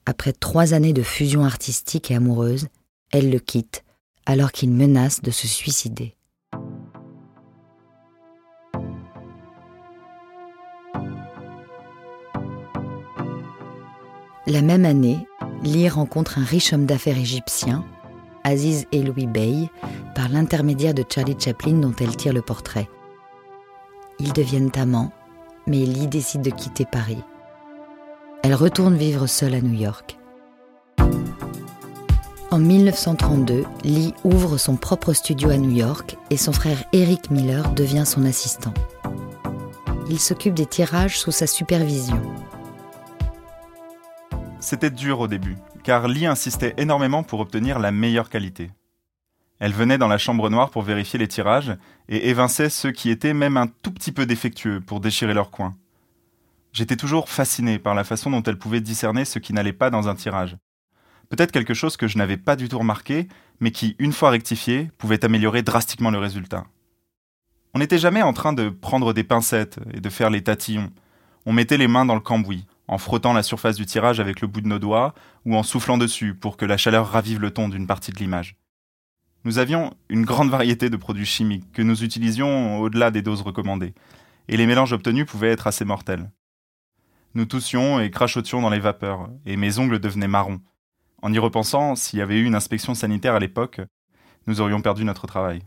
Après 0.05 0.33
trois 0.33 0.73
années 0.73 0.93
de 0.93 1.03
fusion 1.03 1.45
artistique 1.45 2.11
et 2.11 2.15
amoureuse, 2.15 2.67
elle 3.11 3.29
le 3.29 3.39
quitte 3.39 3.83
alors 4.25 4.51
qu'il 4.51 4.71
menace 4.71 5.21
de 5.21 5.31
se 5.31 5.47
suicider. 5.47 6.15
La 14.45 14.61
même 14.61 14.85
année, 14.85 15.25
Lee 15.63 15.87
rencontre 15.87 16.37
un 16.37 16.43
riche 16.43 16.73
homme 16.73 16.85
d'affaires 16.85 17.17
égyptien, 17.17 17.85
Aziz 18.43 18.85
Eloui 18.91 19.25
Bey, 19.25 19.69
par 20.15 20.27
l'intermédiaire 20.27 20.93
de 20.93 21.05
Charlie 21.07 21.37
Chaplin 21.39 21.79
dont 21.79 21.93
elle 21.99 22.15
tire 22.17 22.33
le 22.33 22.41
portrait. 22.41 22.89
Ils 24.19 24.33
deviennent 24.33 24.71
amants 24.75 25.13
mais 25.67 25.85
Lee 25.85 26.07
décide 26.07 26.41
de 26.41 26.49
quitter 26.49 26.85
Paris. 26.85 27.23
Elle 28.43 28.55
retourne 28.55 28.95
vivre 28.95 29.27
seule 29.27 29.55
à 29.55 29.61
New 29.61 29.73
York. 29.73 30.17
En 32.51 32.59
1932, 32.59 33.63
Lee 33.83 34.13
ouvre 34.23 34.57
son 34.57 34.75
propre 34.75 35.13
studio 35.13 35.49
à 35.49 35.57
New 35.57 35.71
York 35.71 36.17
et 36.29 36.37
son 36.37 36.51
frère 36.51 36.83
Eric 36.93 37.31
Miller 37.31 37.73
devient 37.73 38.05
son 38.05 38.25
assistant. 38.25 38.73
Il 40.09 40.19
s'occupe 40.19 40.53
des 40.53 40.65
tirages 40.65 41.17
sous 41.17 41.31
sa 41.31 41.47
supervision. 41.47 42.21
C'était 44.59 44.91
dur 44.91 45.19
au 45.19 45.27
début, 45.27 45.57
car 45.83 46.07
Lee 46.07 46.25
insistait 46.25 46.75
énormément 46.77 47.23
pour 47.23 47.39
obtenir 47.39 47.79
la 47.79 47.91
meilleure 47.91 48.29
qualité. 48.29 48.69
Elle 49.59 49.73
venait 49.73 49.97
dans 49.97 50.07
la 50.07 50.17
chambre 50.17 50.49
noire 50.49 50.71
pour 50.71 50.81
vérifier 50.81 51.19
les 51.19 51.27
tirages 51.27 51.75
et 52.09 52.29
évinçait 52.29 52.69
ceux 52.69 52.91
qui 52.91 53.09
étaient 53.09 53.33
même 53.33 53.57
un 53.57 53.67
tout 53.67 53.91
petit 53.91 54.11
peu 54.11 54.25
défectueux 54.25 54.81
pour 54.81 54.99
déchirer 54.99 55.33
leur 55.33 55.51
coin. 55.51 55.75
J'étais 56.73 56.97
toujours 56.97 57.29
fasciné 57.29 57.77
par 57.77 57.93
la 57.93 58.03
façon 58.03 58.31
dont 58.31 58.41
elle 58.43 58.57
pouvait 58.57 58.81
discerner 58.81 59.25
ce 59.25 59.39
qui 59.39 59.53
n'allait 59.53 59.73
pas 59.73 59.91
dans 59.91 60.09
un 60.09 60.15
tirage. 60.15 60.57
Peut-être 61.29 61.51
quelque 61.51 61.73
chose 61.73 61.97
que 61.97 62.07
je 62.07 62.17
n'avais 62.17 62.37
pas 62.37 62.55
du 62.55 62.67
tout 62.67 62.79
remarqué, 62.79 63.27
mais 63.59 63.71
qui, 63.71 63.95
une 63.99 64.11
fois 64.11 64.31
rectifié, 64.31 64.89
pouvait 64.97 65.23
améliorer 65.23 65.61
drastiquement 65.61 66.11
le 66.11 66.17
résultat. 66.17 66.65
On 67.73 67.79
n'était 67.79 67.97
jamais 67.97 68.21
en 68.21 68.33
train 68.33 68.53
de 68.53 68.69
prendre 68.69 69.13
des 69.13 69.23
pincettes 69.23 69.79
et 69.93 69.99
de 69.99 70.09
faire 70.09 70.29
les 70.29 70.43
tatillons. 70.43 70.91
On 71.45 71.53
mettait 71.53 71.77
les 71.77 71.87
mains 71.87 72.05
dans 72.05 72.15
le 72.15 72.21
cambouis, 72.21 72.65
en 72.87 72.97
frottant 72.97 73.33
la 73.33 73.43
surface 73.43 73.75
du 73.75 73.85
tirage 73.85 74.19
avec 74.19 74.41
le 74.41 74.47
bout 74.47 74.61
de 74.61 74.67
nos 74.67 74.79
doigts 74.79 75.13
ou 75.45 75.55
en 75.55 75.63
soufflant 75.63 75.97
dessus 75.97 76.33
pour 76.35 76.57
que 76.57 76.65
la 76.65 76.77
chaleur 76.77 77.09
ravive 77.09 77.39
le 77.39 77.51
ton 77.51 77.69
d'une 77.69 77.87
partie 77.87 78.11
de 78.11 78.17
l'image. 78.17 78.55
Nous 79.45 79.57
avions 79.57 79.93
une 80.09 80.25
grande 80.25 80.49
variété 80.49 80.89
de 80.89 80.97
produits 80.97 81.25
chimiques 81.25 81.71
que 81.73 81.81
nous 81.81 82.03
utilisions 82.03 82.79
au-delà 82.79 83.11
des 83.11 83.21
doses 83.21 83.41
recommandées, 83.41 83.93
et 84.47 84.57
les 84.57 84.65
mélanges 84.65 84.93
obtenus 84.93 85.25
pouvaient 85.25 85.51
être 85.51 85.67
assez 85.67 85.85
mortels. 85.85 86.31
Nous 87.35 87.45
toussions 87.45 87.99
et 87.99 88.11
crachotions 88.11 88.61
dans 88.61 88.69
les 88.69 88.79
vapeurs, 88.79 89.29
et 89.45 89.57
mes 89.57 89.79
ongles 89.79 89.99
devenaient 89.99 90.27
marrons, 90.27 90.61
en 91.23 91.31
y 91.31 91.39
repensant, 91.39 91.95
s'il 91.95 92.19
y 92.19 92.21
avait 92.21 92.37
eu 92.37 92.43
une 92.43 92.53
inspection 92.53 92.93
sanitaire 92.93 93.33
à 93.33 93.39
l'époque, 93.39 93.79
nous 94.45 94.59
aurions 94.59 94.81
perdu 94.81 95.05
notre 95.05 95.25
travail. 95.25 95.61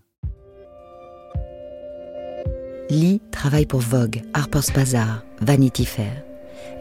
Lee 2.90 3.22
travaille 3.32 3.64
pour 3.64 3.80
Vogue, 3.80 4.22
Harper's 4.34 4.70
Bazaar, 4.70 5.22
Vanity 5.40 5.86
Fair. 5.86 6.22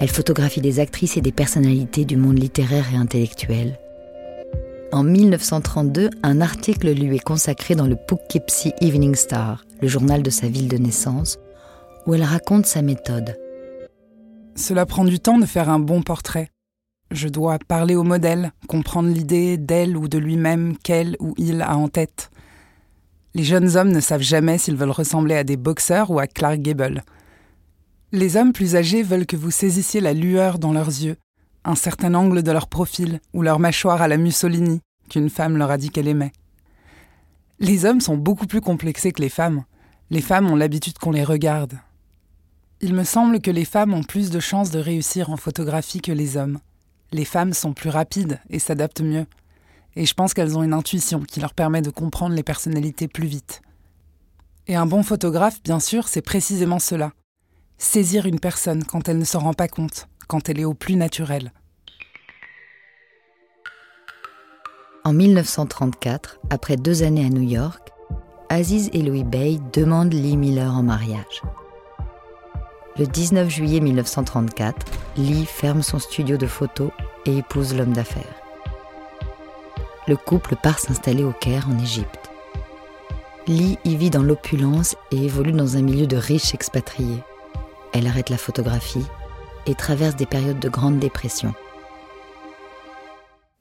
Elle 0.01 0.09
photographie 0.09 0.59
des 0.59 0.81
actrices 0.81 1.15
et 1.15 1.21
des 1.21 1.31
personnalités 1.31 2.03
du 2.03 2.17
monde 2.17 2.37
littéraire 2.37 2.93
et 2.93 2.97
intellectuel. 2.97 3.79
En 4.95 5.03
1932, 5.03 6.09
un 6.23 6.39
article 6.39 6.93
lui 6.93 7.17
est 7.17 7.19
consacré 7.19 7.75
dans 7.75 7.85
le 7.85 7.97
Poughkeepsie 7.97 8.71
Evening 8.79 9.13
Star, 9.13 9.65
le 9.81 9.89
journal 9.89 10.23
de 10.23 10.29
sa 10.29 10.47
ville 10.47 10.69
de 10.69 10.77
naissance, 10.77 11.37
où 12.07 12.13
elle 12.13 12.23
raconte 12.23 12.65
sa 12.65 12.81
méthode. 12.81 13.37
Cela 14.55 14.85
prend 14.85 15.03
du 15.03 15.19
temps 15.19 15.37
de 15.37 15.45
faire 15.45 15.67
un 15.67 15.79
bon 15.79 16.01
portrait. 16.01 16.49
Je 17.11 17.27
dois 17.27 17.59
parler 17.59 17.97
au 17.97 18.03
modèle, 18.03 18.53
comprendre 18.69 19.09
l'idée 19.09 19.57
d'elle 19.57 19.97
ou 19.97 20.07
de 20.07 20.17
lui-même 20.17 20.77
qu'elle 20.77 21.17
ou 21.19 21.33
il 21.35 21.61
a 21.61 21.75
en 21.75 21.89
tête. 21.89 22.31
Les 23.33 23.43
jeunes 23.43 23.75
hommes 23.75 23.91
ne 23.91 23.99
savent 23.99 24.21
jamais 24.21 24.57
s'ils 24.57 24.77
veulent 24.77 24.91
ressembler 24.91 25.35
à 25.35 25.43
des 25.43 25.57
boxeurs 25.57 26.09
ou 26.09 26.19
à 26.19 26.27
Clark 26.27 26.59
Gable. 26.59 27.03
Les 28.13 28.37
hommes 28.37 28.53
plus 28.53 28.77
âgés 28.77 29.03
veulent 29.03 29.25
que 29.25 29.35
vous 29.35 29.51
saisissiez 29.51 29.99
la 29.99 30.13
lueur 30.13 30.57
dans 30.57 30.71
leurs 30.71 30.87
yeux, 30.87 31.17
un 31.65 31.75
certain 31.75 32.13
angle 32.13 32.43
de 32.43 32.51
leur 32.53 32.67
profil 32.67 33.19
ou 33.33 33.41
leur 33.41 33.59
mâchoire 33.59 34.01
à 34.01 34.07
la 34.07 34.15
Mussolini, 34.15 34.79
qu'une 35.09 35.29
femme 35.29 35.57
leur 35.57 35.71
a 35.71 35.77
dit 35.77 35.89
qu'elle 35.89 36.07
aimait. 36.07 36.33
Les 37.59 37.85
hommes 37.85 38.01
sont 38.01 38.17
beaucoup 38.17 38.47
plus 38.47 38.61
complexés 38.61 39.11
que 39.11 39.21
les 39.21 39.29
femmes. 39.29 39.63
Les 40.09 40.21
femmes 40.21 40.49
ont 40.51 40.55
l'habitude 40.55 40.97
qu'on 40.97 41.11
les 41.11 41.23
regarde. 41.23 41.79
Il 42.81 42.93
me 42.93 43.03
semble 43.03 43.39
que 43.39 43.51
les 43.51 43.65
femmes 43.65 43.93
ont 43.93 44.03
plus 44.03 44.29
de 44.29 44.39
chances 44.39 44.71
de 44.71 44.79
réussir 44.79 45.29
en 45.29 45.37
photographie 45.37 46.01
que 46.01 46.11
les 46.11 46.37
hommes 46.37 46.59
les 47.15 47.25
femmes 47.25 47.53
sont 47.53 47.73
plus 47.73 47.89
rapides 47.89 48.39
et 48.49 48.59
s'adaptent 48.59 49.01
mieux. 49.01 49.25
Et 49.95 50.05
je 50.05 50.13
pense 50.13 50.33
qu'elles 50.33 50.57
ont 50.57 50.63
une 50.63 50.73
intuition 50.73 51.21
qui 51.21 51.39
leur 51.39 51.53
permet 51.53 51.81
de 51.81 51.89
comprendre 51.89 52.35
les 52.35 52.43
personnalités 52.43 53.07
plus 53.07 53.27
vite. 53.27 53.61
Et 54.67 54.75
un 54.75 54.85
bon 54.85 55.03
photographe, 55.03 55.61
bien 55.63 55.79
sûr, 55.79 56.07
c'est 56.07 56.21
précisément 56.21 56.79
cela. 56.79 57.13
Saisir 57.77 58.25
une 58.25 58.39
personne 58.39 58.83
quand 58.83 59.07
elle 59.07 59.17
ne 59.17 59.25
s'en 59.25 59.39
rend 59.39 59.53
pas 59.53 59.67
compte, 59.67 60.07
quand 60.27 60.49
elle 60.49 60.59
est 60.59 60.65
au 60.65 60.73
plus 60.73 60.95
naturel. 60.95 61.53
En 65.05 65.13
1934, 65.13 66.39
après 66.49 66.77
deux 66.77 67.03
années 67.03 67.27
à 67.27 67.29
New 67.29 67.47
York, 67.47 67.91
Aziz 68.49 68.89
et 68.91 69.03
Louis 69.03 69.23
Bay 69.23 69.59
demandent 69.71 70.15
Lee 70.15 70.35
Miller 70.35 70.73
en 70.73 70.81
mariage. 70.81 71.43
Le 72.97 73.05
19 73.05 73.47
juillet 73.47 73.81
1934, 73.81 74.75
Lee 75.17 75.45
ferme 75.45 75.83
son 75.83 75.99
studio 75.99 76.37
de 76.37 76.47
photos 76.47 76.89
et 77.27 77.37
épouse 77.37 77.75
l'homme 77.75 77.93
d'affaires. 77.93 78.23
Le 80.07 80.17
couple 80.17 80.55
part 80.55 80.79
s'installer 80.79 81.23
au 81.23 81.33
Caire 81.33 81.67
en 81.69 81.77
Égypte. 81.77 82.31
Lee 83.45 83.77
y 83.85 83.95
vit 83.97 84.09
dans 84.09 84.23
l'opulence 84.23 84.95
et 85.11 85.23
évolue 85.23 85.51
dans 85.51 85.77
un 85.77 85.83
milieu 85.83 86.07
de 86.07 86.17
riches 86.17 86.55
expatriés. 86.55 87.21
Elle 87.93 88.07
arrête 88.07 88.31
la 88.31 88.39
photographie 88.39 89.05
et 89.67 89.75
traverse 89.75 90.15
des 90.15 90.25
périodes 90.25 90.59
de 90.59 90.69
grande 90.69 90.97
dépression. 90.97 91.53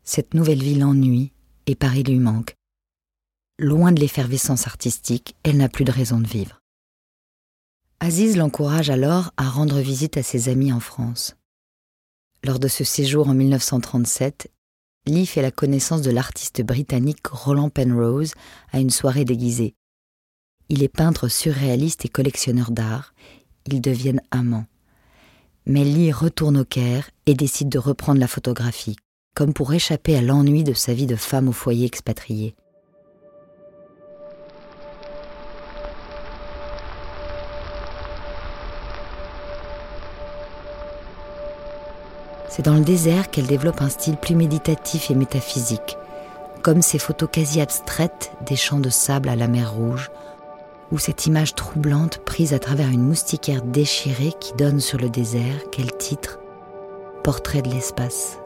Cette 0.05 0.33
nouvelle 0.33 0.63
vie 0.63 0.77
l'ennuie 0.77 1.34
et 1.67 1.75
Paris 1.75 2.03
lui 2.03 2.19
manque. 2.19 2.57
Loin 3.59 3.93
de 3.93 4.01
l'effervescence 4.01 4.67
artistique, 4.67 5.37
elle 5.43 5.57
n'a 5.57 5.69
plus 5.69 5.85
de 5.85 5.93
raison 5.93 6.19
de 6.19 6.27
vivre. 6.27 6.61
Aziz 8.01 8.37
l'encourage 8.37 8.91
alors 8.91 9.33
à 9.37 9.49
rendre 9.49 9.81
visite 9.81 10.17
à 10.17 10.23
ses 10.23 10.49
amis 10.49 10.73
en 10.73 10.81
France. 10.81 11.37
Lors 12.43 12.59
de 12.59 12.69
ce 12.69 12.85
séjour 12.85 13.29
en 13.29 13.35
1937, 13.35 14.51
Lee 15.07 15.27
fait 15.27 15.43
la 15.43 15.51
connaissance 15.51 16.03
de 16.03 16.11
l'artiste 16.11 16.63
britannique 16.63 17.27
Roland 17.27 17.71
Penrose 17.71 18.33
à 18.73 18.81
une 18.81 18.91
soirée 18.91 19.25
déguisée. 19.25 19.75
Il 20.69 20.83
est 20.83 20.89
peintre 20.89 21.29
surréaliste 21.29 22.05
et 22.05 22.09
collectionneur 22.09 22.71
d'art. 22.71 23.15
Ils 23.67 23.81
deviennent 23.81 24.23
amants. 24.31 24.67
Mais 25.67 25.85
Lee 25.85 26.13
retourne 26.13 26.59
au 26.59 26.65
Caire 26.65 27.11
et 27.27 27.35
décide 27.35 27.69
de 27.69 27.79
reprendre 27.79 28.21
la 28.21 28.29
photographie, 28.29 28.97
comme 29.35 29.53
pour 29.53 29.75
échapper 29.75 30.17
à 30.17 30.23
l'ennui 30.23 30.65
de 30.65 30.73
sa 30.73 30.95
vie 30.95 31.07
de 31.07 31.17
femme 31.17 31.49
au 31.49 31.53
foyer 31.53 31.87
expatrié. 31.87 32.55
C'est 42.49 42.63
dans 42.63 42.75
le 42.75 42.85
désert 42.85 43.33
qu'elle 43.33 43.49
développe 43.49 43.83
un 43.83 43.89
style 43.89 44.17
plus 44.17 44.37
méditatif 44.37 45.11
et 45.11 45.17
métaphysique, 45.17 45.99
comme 46.63 46.83
ces 46.83 47.01
photos 47.01 47.29
quasi 47.33 47.61
abstraites 47.61 48.31
des 48.47 48.55
champs 48.55 48.79
de 48.79 48.91
sable 48.91 49.29
à 49.29 49.35
la 49.35 49.49
mer 49.49 49.73
Rouge, 49.73 50.13
ou 50.93 50.99
cette 50.99 51.27
image 51.27 51.57
troublante 51.57 52.19
prise 52.19 52.55
à 52.55 52.61
travers 52.61 52.91
une 52.91 53.03
moustiquaire 53.03 53.63
déchirée 53.63 54.33
qui 54.39 54.55
donne 54.55 54.79
sur 54.79 54.99
le 54.99 55.09
désert 55.09 55.69
quel 55.73 55.97
titre 55.97 56.39
Portrait 57.25 57.63
de 57.63 57.71
l'espace. 57.71 58.39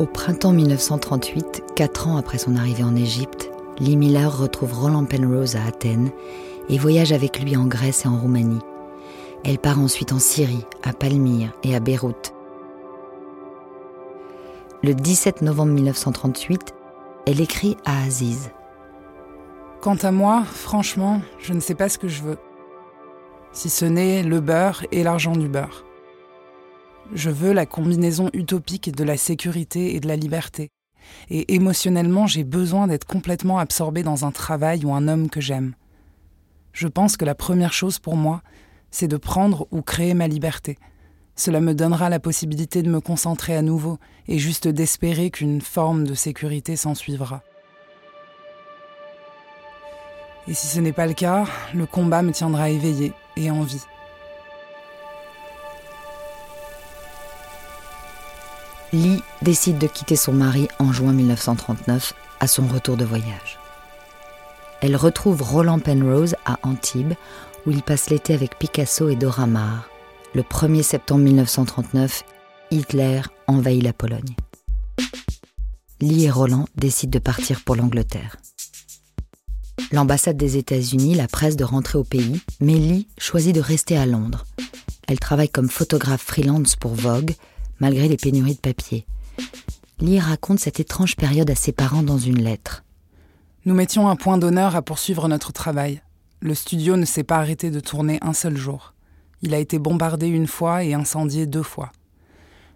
Au 0.00 0.06
printemps 0.06 0.54
1938, 0.54 1.74
quatre 1.76 2.08
ans 2.08 2.16
après 2.16 2.38
son 2.38 2.56
arrivée 2.56 2.84
en 2.84 2.96
Égypte, 2.96 3.50
Lee 3.78 3.98
Miller 3.98 4.34
retrouve 4.34 4.72
Roland 4.72 5.04
Penrose 5.04 5.56
à 5.56 5.66
Athènes 5.66 6.10
et 6.70 6.78
voyage 6.78 7.12
avec 7.12 7.38
lui 7.38 7.54
en 7.54 7.66
Grèce 7.66 8.06
et 8.06 8.08
en 8.08 8.16
Roumanie. 8.16 8.62
Elle 9.44 9.58
part 9.58 9.78
ensuite 9.78 10.14
en 10.14 10.18
Syrie, 10.18 10.64
à 10.82 10.94
Palmyre 10.94 11.52
et 11.64 11.76
à 11.76 11.80
Beyrouth. 11.80 12.32
Le 14.82 14.94
17 14.94 15.42
novembre 15.42 15.72
1938, 15.72 16.74
elle 17.26 17.42
écrit 17.42 17.76
à 17.84 18.02
Aziz. 18.02 18.52
Quant 19.82 19.96
à 19.96 20.12
moi, 20.12 20.44
franchement, 20.46 21.20
je 21.38 21.52
ne 21.52 21.60
sais 21.60 21.74
pas 21.74 21.90
ce 21.90 21.98
que 21.98 22.08
je 22.08 22.22
veux. 22.22 22.38
Si 23.52 23.68
ce 23.68 23.84
n'est 23.84 24.22
le 24.22 24.40
beurre 24.40 24.82
et 24.92 25.02
l'argent 25.02 25.36
du 25.36 25.48
beurre. 25.48 25.84
Je 27.12 27.30
veux 27.30 27.52
la 27.52 27.66
combinaison 27.66 28.30
utopique 28.32 28.94
de 28.94 29.04
la 29.04 29.16
sécurité 29.16 29.94
et 29.94 30.00
de 30.00 30.08
la 30.08 30.16
liberté. 30.16 30.70
Et 31.28 31.54
émotionnellement, 31.54 32.26
j'ai 32.26 32.44
besoin 32.44 32.86
d'être 32.86 33.06
complètement 33.06 33.58
absorbée 33.58 34.02
dans 34.02 34.24
un 34.24 34.30
travail 34.30 34.84
ou 34.84 34.94
un 34.94 35.08
homme 35.08 35.28
que 35.28 35.40
j'aime 35.40 35.74
je 36.72 36.88
pense 36.88 37.16
que 37.16 37.24
la 37.24 37.34
première 37.34 37.72
chose 37.72 37.98
pour 37.98 38.16
moi, 38.16 38.42
c'est 38.90 39.08
de 39.08 39.16
prendre 39.16 39.66
ou 39.70 39.82
créer 39.82 40.14
ma 40.14 40.28
liberté. 40.28 40.78
Cela 41.36 41.60
me 41.60 41.74
donnera 41.74 42.08
la 42.08 42.20
possibilité 42.20 42.82
de 42.82 42.90
me 42.90 43.00
concentrer 43.00 43.56
à 43.56 43.62
nouveau 43.62 43.98
et 44.28 44.38
juste 44.38 44.68
d'espérer 44.68 45.30
qu'une 45.30 45.60
forme 45.60 46.06
de 46.06 46.14
sécurité 46.14 46.76
s'ensuivra. 46.76 47.42
Et 50.48 50.54
si 50.54 50.66
ce 50.66 50.80
n'est 50.80 50.92
pas 50.92 51.06
le 51.06 51.14
cas, 51.14 51.44
le 51.74 51.86
combat 51.86 52.22
me 52.22 52.32
tiendra 52.32 52.70
éveillé 52.70 53.12
et 53.36 53.50
en 53.50 53.62
vie. 53.62 53.84
Lee 58.92 59.22
décide 59.42 59.78
de 59.78 59.86
quitter 59.86 60.16
son 60.16 60.32
mari 60.32 60.68
en 60.78 60.92
juin 60.92 61.12
1939 61.12 62.14
à 62.40 62.46
son 62.46 62.66
retour 62.66 62.96
de 62.96 63.04
voyage 63.04 63.60
elle 64.80 64.96
retrouve 64.96 65.42
Roland 65.42 65.78
Penrose 65.78 66.34
à 66.44 66.58
Antibes, 66.62 67.14
où 67.66 67.70
il 67.70 67.82
passe 67.82 68.10
l'été 68.10 68.34
avec 68.34 68.58
Picasso 68.58 69.08
et 69.08 69.16
Dora 69.16 69.46
Maar, 69.46 69.88
Le 70.34 70.42
1er 70.42 70.82
septembre 70.82 71.24
1939, 71.24 72.22
Hitler 72.70 73.22
envahit 73.46 73.82
la 73.82 73.92
Pologne. 73.92 74.36
Lee 76.00 76.24
et 76.24 76.30
Roland 76.30 76.66
décident 76.76 77.10
de 77.10 77.18
partir 77.18 77.60
pour 77.62 77.76
l'Angleterre. 77.76 78.36
L'ambassade 79.92 80.36
des 80.36 80.56
États-Unis 80.56 81.14
la 81.14 81.26
presse 81.26 81.56
de 81.56 81.64
rentrer 81.64 81.98
au 81.98 82.04
pays, 82.04 82.40
mais 82.60 82.74
Lee 82.74 83.08
choisit 83.18 83.54
de 83.54 83.60
rester 83.60 83.98
à 83.98 84.06
Londres. 84.06 84.44
Elle 85.08 85.18
travaille 85.18 85.48
comme 85.48 85.68
photographe 85.68 86.22
freelance 86.22 86.76
pour 86.76 86.94
Vogue, 86.94 87.34
malgré 87.80 88.08
les 88.08 88.16
pénuries 88.16 88.54
de 88.54 88.60
papier. 88.60 89.06
Lee 90.00 90.20
raconte 90.20 90.60
cette 90.60 90.80
étrange 90.80 91.16
période 91.16 91.50
à 91.50 91.54
ses 91.54 91.72
parents 91.72 92.02
dans 92.02 92.18
une 92.18 92.42
lettre. 92.42 92.84
Nous 93.66 93.74
mettions 93.74 94.08
un 94.08 94.16
point 94.16 94.38
d'honneur 94.38 94.76
à 94.76 94.82
poursuivre 94.82 95.28
notre 95.28 95.52
travail. 95.52 96.02
Le 96.40 96.54
studio 96.54 96.96
ne 96.96 97.04
s'est 97.04 97.24
pas 97.24 97.36
arrêté 97.36 97.70
de 97.70 97.80
tourner 97.80 98.18
un 98.22 98.32
seul 98.32 98.56
jour. 98.56 98.94
Il 99.42 99.52
a 99.52 99.58
été 99.58 99.78
bombardé 99.78 100.26
une 100.28 100.46
fois 100.46 100.84
et 100.84 100.94
incendié 100.94 101.46
deux 101.46 101.62
fois. 101.62 101.92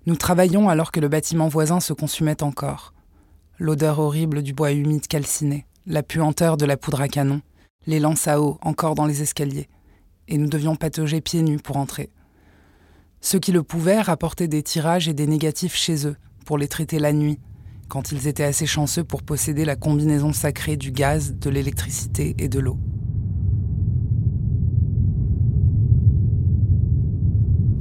Nous 0.06 0.16
travaillions 0.16 0.68
alors 0.68 0.92
que 0.92 1.00
le 1.00 1.08
bâtiment 1.08 1.48
voisin 1.48 1.80
se 1.80 1.94
consumait 1.94 2.42
encore. 2.42 2.92
L'odeur 3.58 4.00
horrible 4.00 4.42
du 4.42 4.52
bois 4.52 4.72
humide 4.72 5.06
calciné, 5.06 5.64
la 5.86 6.02
puanteur 6.02 6.58
de 6.58 6.66
la 6.66 6.76
poudre 6.76 7.00
à 7.00 7.08
canon, 7.08 7.40
les 7.86 8.00
lances 8.00 8.28
à 8.28 8.40
eau 8.40 8.58
encore 8.60 8.94
dans 8.94 9.06
les 9.06 9.22
escaliers. 9.22 9.68
Et 10.28 10.36
nous 10.36 10.48
devions 10.48 10.76
patauger 10.76 11.20
pieds 11.22 11.42
nus 11.42 11.58
pour 11.58 11.78
entrer. 11.78 12.10
Ceux 13.24 13.38
qui 13.38 13.52
le 13.52 13.62
pouvaient 13.62 14.02
rapportaient 14.02 14.48
des 14.48 14.62
tirages 14.62 15.08
et 15.08 15.14
des 15.14 15.26
négatifs 15.26 15.74
chez 15.74 16.06
eux 16.06 16.16
pour 16.44 16.58
les 16.58 16.68
traiter 16.68 16.98
la 16.98 17.14
nuit, 17.14 17.38
quand 17.88 18.12
ils 18.12 18.28
étaient 18.28 18.44
assez 18.44 18.66
chanceux 18.66 19.02
pour 19.02 19.22
posséder 19.22 19.64
la 19.64 19.76
combinaison 19.76 20.34
sacrée 20.34 20.76
du 20.76 20.92
gaz, 20.92 21.34
de 21.34 21.48
l'électricité 21.48 22.34
et 22.36 22.48
de 22.48 22.60
l'eau. 22.60 22.78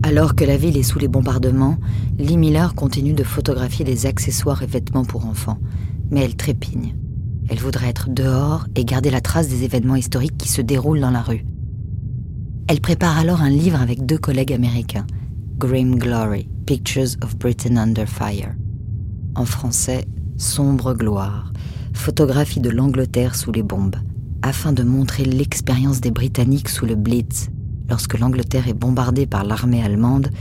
Alors 0.03 0.35
que 0.35 0.45
la 0.45 0.55
ville 0.55 0.77
est 0.77 0.83
sous 0.83 0.99
les 0.99 1.09
bombardements, 1.09 1.77
Lee 2.17 2.37
Miller 2.37 2.73
continue 2.73 3.11
de 3.11 3.23
photographier 3.25 3.83
des 3.83 4.05
accessoires 4.05 4.63
et 4.63 4.67
vêtements 4.67 5.03
pour 5.03 5.25
enfants. 5.25 5.59
Mais 6.09 6.21
elle 6.21 6.37
trépigne. 6.37 6.95
Elle 7.49 7.59
voudrait 7.59 7.89
être 7.89 8.09
dehors 8.09 8.65
et 8.75 8.85
garder 8.85 9.11
la 9.11 9.19
trace 9.19 9.49
des 9.49 9.65
événements 9.65 9.97
historiques 9.97 10.37
qui 10.37 10.47
se 10.47 10.61
déroulent 10.61 11.01
dans 11.01 11.11
la 11.11 11.21
rue. 11.21 11.45
Elle 12.69 12.79
prépare 12.79 13.17
alors 13.17 13.41
un 13.41 13.49
livre 13.49 13.81
avec 13.81 14.05
deux 14.05 14.17
collègues 14.17 14.53
américains, 14.53 15.05
Grim 15.65 15.95
Glory, 15.95 16.49
Pictures 16.65 17.15
of 17.23 17.37
Britain 17.37 17.77
Under 17.77 18.05
Fire. 18.05 18.53
En 19.33 19.45
français, 19.45 20.03
Sombre 20.35 20.93
gloire, 20.93 21.53
photographie 21.93 22.59
de 22.59 22.69
l'Angleterre 22.69 23.33
sous 23.33 23.53
les 23.53 23.63
bombes, 23.63 23.95
afin 24.41 24.73
de 24.73 24.83
montrer 24.83 25.23
l'expérience 25.23 26.01
des 26.01 26.11
Britanniques 26.11 26.67
sous 26.67 26.85
le 26.85 26.95
Blitz, 26.95 27.47
lorsque 27.89 28.19
l'Angleterre 28.19 28.67
est 28.67 28.73
bombardée 28.73 29.25
par 29.25 29.45
l'armée 29.45 29.81
allemande 29.81 30.31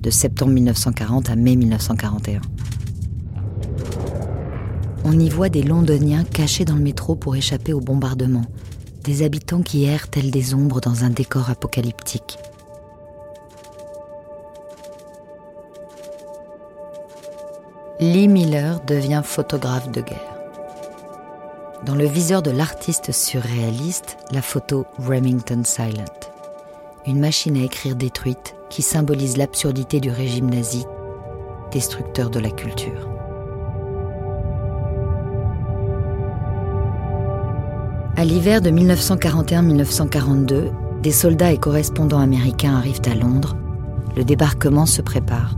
de 0.00 0.10
septembre 0.10 0.50
1940 0.50 1.30
à 1.30 1.36
mai 1.36 1.54
1941. 1.54 2.40
On 5.04 5.16
y 5.16 5.28
voit 5.28 5.48
des 5.48 5.62
Londoniens 5.62 6.24
cachés 6.24 6.64
dans 6.64 6.74
le 6.74 6.82
métro 6.82 7.14
pour 7.14 7.36
échapper 7.36 7.72
au 7.72 7.80
bombardement, 7.80 8.46
des 9.04 9.22
habitants 9.22 9.62
qui 9.62 9.84
errent 9.84 10.08
tels 10.08 10.32
des 10.32 10.54
ombres 10.54 10.80
dans 10.80 11.04
un 11.04 11.10
décor 11.10 11.50
apocalyptique. 11.50 12.36
Lee 18.02 18.28
Miller 18.28 18.80
devient 18.86 19.22
photographe 19.24 19.90
de 19.90 20.00
guerre. 20.00 20.18
Dans 21.86 21.94
le 21.94 22.04
viseur 22.04 22.42
de 22.42 22.50
l'artiste 22.50 23.12
surréaliste, 23.12 24.18
la 24.32 24.42
photo 24.42 24.84
Remington 24.98 25.62
Silent 25.64 26.32
une 27.06 27.18
machine 27.18 27.56
à 27.56 27.64
écrire 27.64 27.96
détruite 27.96 28.54
qui 28.70 28.82
symbolise 28.82 29.36
l'absurdité 29.36 29.98
du 30.00 30.10
régime 30.10 30.50
nazi, 30.50 30.84
destructeur 31.72 32.30
de 32.30 32.40
la 32.40 32.50
culture. 32.50 33.08
À 38.16 38.24
l'hiver 38.24 38.60
de 38.60 38.70
1941-1942, 38.70 40.70
des 41.02 41.12
soldats 41.12 41.52
et 41.52 41.58
correspondants 41.58 42.20
américains 42.20 42.76
arrivent 42.76 43.02
à 43.06 43.14
Londres. 43.14 43.56
Le 44.16 44.24
débarquement 44.24 44.86
se 44.86 45.02
prépare. 45.02 45.54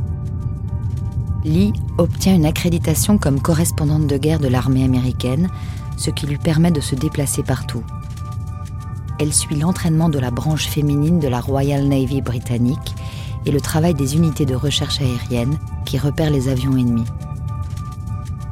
Lee 1.44 1.72
obtient 1.98 2.34
une 2.34 2.46
accréditation 2.46 3.18
comme 3.18 3.40
correspondante 3.40 4.06
de 4.06 4.16
guerre 4.16 4.40
de 4.40 4.48
l'armée 4.48 4.84
américaine, 4.84 5.48
ce 5.96 6.10
qui 6.10 6.26
lui 6.26 6.38
permet 6.38 6.70
de 6.70 6.80
se 6.80 6.94
déplacer 6.94 7.42
partout, 7.42 7.84
elle 9.20 9.32
suit 9.32 9.56
l'entraînement 9.56 10.08
de 10.08 10.18
la 10.18 10.30
branche 10.30 10.66
féminine 10.66 11.20
de 11.20 11.28
la 11.28 11.40
Royal 11.40 11.86
Navy 11.86 12.20
britannique 12.20 12.94
et 13.46 13.52
le 13.52 13.60
travail 13.60 13.94
des 13.94 14.16
unités 14.16 14.44
de 14.44 14.56
recherche 14.56 15.00
aérienne 15.00 15.56
qui 15.84 15.98
repèrent 15.98 16.30
les 16.30 16.48
avions 16.48 16.76
ennemis. 16.76 17.04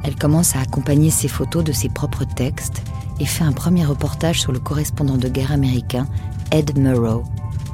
Elle 0.03 0.15
commence 0.15 0.55
à 0.55 0.61
accompagner 0.61 1.09
ses 1.09 1.27
photos 1.27 1.63
de 1.63 1.71
ses 1.71 1.89
propres 1.89 2.25
textes 2.25 2.81
et 3.19 3.25
fait 3.25 3.43
un 3.43 3.51
premier 3.51 3.85
reportage 3.85 4.39
sur 4.39 4.51
le 4.51 4.59
correspondant 4.59 5.17
de 5.17 5.27
guerre 5.27 5.51
américain 5.51 6.07
Ed 6.51 6.77
Murrow, 6.77 7.23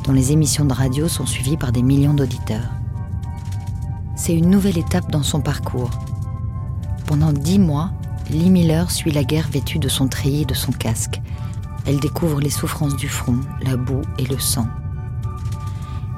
dont 0.05 0.13
les 0.13 0.31
émissions 0.31 0.65
de 0.65 0.73
radio 0.73 1.07
sont 1.07 1.25
suivies 1.25 1.57
par 1.57 1.71
des 1.71 1.83
millions 1.83 2.13
d'auditeurs. 2.13 2.78
C'est 4.19 4.35
une 4.35 4.49
nouvelle 4.49 4.77
étape 4.77 5.09
dans 5.09 5.23
son 5.23 5.39
parcours. 5.39 5.91
Pendant 7.07 7.31
dix 7.31 7.57
mois, 7.57 7.89
Lee 8.29 8.49
Miller 8.49 8.91
suit 8.91 9.11
la 9.11 9.23
guerre 9.23 9.47
vêtue 9.47 9.79
de 9.79 9.87
son 9.87 10.09
treillis 10.09 10.41
et 10.41 10.45
de 10.45 10.53
son 10.53 10.73
casque, 10.73 11.21
elle 11.85 12.01
découvre 12.01 12.41
les 12.41 12.49
souffrances 12.49 12.97
du 12.97 13.07
front, 13.07 13.39
la 13.61 13.77
boue 13.77 14.01
et 14.17 14.25
le 14.25 14.37
sang. 14.37 14.67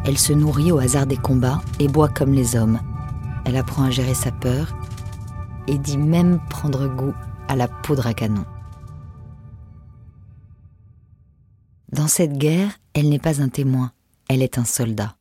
Elle 0.04 0.18
se 0.18 0.34
nourrit 0.34 0.72
au 0.72 0.80
hasard 0.80 1.06
des 1.06 1.16
combats 1.16 1.62
et 1.80 1.88
boit 1.88 2.10
comme 2.10 2.34
les 2.34 2.56
hommes. 2.56 2.80
Elle 3.46 3.56
apprend 3.56 3.84
à 3.84 3.92
gérer 3.92 4.16
sa 4.16 4.32
peur 4.32 4.76
et 5.68 5.78
dit 5.78 6.00
même 6.00 6.40
prendre 6.50 6.88
goût 6.88 7.14
à 7.48 7.56
la 7.56 7.68
poudre 7.68 8.08
à 8.08 8.16
canon. 8.16 8.46
Dans 11.94 12.08
cette 12.08 12.34
guerre, 12.34 12.72
elle 12.96 13.10
n'est 13.10 13.20
pas 13.20 13.44
un 13.44 13.50
témoin, 13.50 13.92
elle 14.28 14.42
est 14.42 14.58
un 14.58 14.66
soldat. 14.66 15.16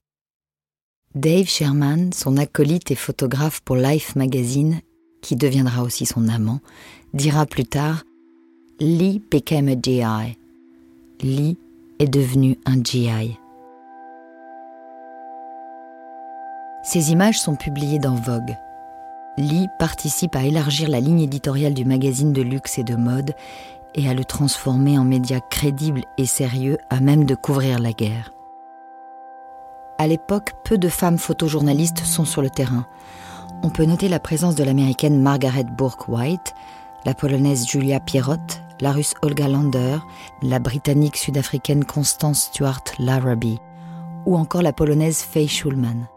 Dave 1.16 1.46
Sherman, 1.46 2.12
son 2.12 2.36
acolyte 2.36 2.92
et 2.92 2.94
photographe 2.94 3.62
pour 3.62 3.74
Life 3.74 4.14
Magazine, 4.14 4.80
qui 5.22 5.34
deviendra 5.34 5.82
aussi 5.82 6.06
son 6.06 6.28
amant, 6.28 6.60
dira 7.14 7.46
plus 7.46 7.64
tard 7.64 8.04
Lee 8.78 9.20
became 9.28 9.66
a 9.66 9.74
GI. 9.74 10.38
Lee 11.20 11.58
est 11.98 12.06
devenu 12.06 12.60
un 12.64 12.80
GI. 12.80 13.36
Ces 16.84 17.10
images 17.10 17.40
sont 17.40 17.56
publiées 17.56 17.98
dans 17.98 18.14
Vogue. 18.14 18.56
Lee 19.36 19.66
participe 19.80 20.36
à 20.36 20.44
élargir 20.44 20.88
la 20.88 21.00
ligne 21.00 21.22
éditoriale 21.22 21.74
du 21.74 21.84
magazine 21.84 22.32
de 22.32 22.42
luxe 22.42 22.78
et 22.78 22.84
de 22.84 22.94
mode 22.94 23.34
et 23.96 24.08
à 24.08 24.14
le 24.14 24.24
transformer 24.24 24.96
en 24.96 25.04
média 25.04 25.40
crédible 25.40 26.04
et 26.18 26.26
sérieux 26.26 26.78
à 26.88 27.00
même 27.00 27.24
de 27.24 27.34
couvrir 27.34 27.80
la 27.80 27.92
guerre. 27.92 28.32
À 30.00 30.06
l'époque, 30.06 30.52
peu 30.64 30.78
de 30.78 30.88
femmes 30.88 31.18
photojournalistes 31.18 32.06
sont 32.06 32.24
sur 32.24 32.40
le 32.40 32.48
terrain. 32.48 32.86
On 33.62 33.68
peut 33.68 33.84
noter 33.84 34.08
la 34.08 34.18
présence 34.18 34.54
de 34.54 34.64
l'américaine 34.64 35.20
Margaret 35.20 35.66
Bourke-White, 35.76 36.54
la 37.04 37.12
polonaise 37.12 37.68
Julia 37.68 38.00
Pierrot, 38.00 38.36
la 38.80 38.92
russe 38.92 39.12
Olga 39.20 39.46
Lander, 39.46 39.98
la 40.40 40.58
britannique 40.58 41.18
sud-africaine 41.18 41.84
Constance 41.84 42.44
Stuart 42.44 42.82
Larrabee 42.98 43.58
ou 44.24 44.38
encore 44.38 44.62
la 44.62 44.72
polonaise 44.72 45.20
Faye 45.20 45.48
Schulman. 45.48 46.08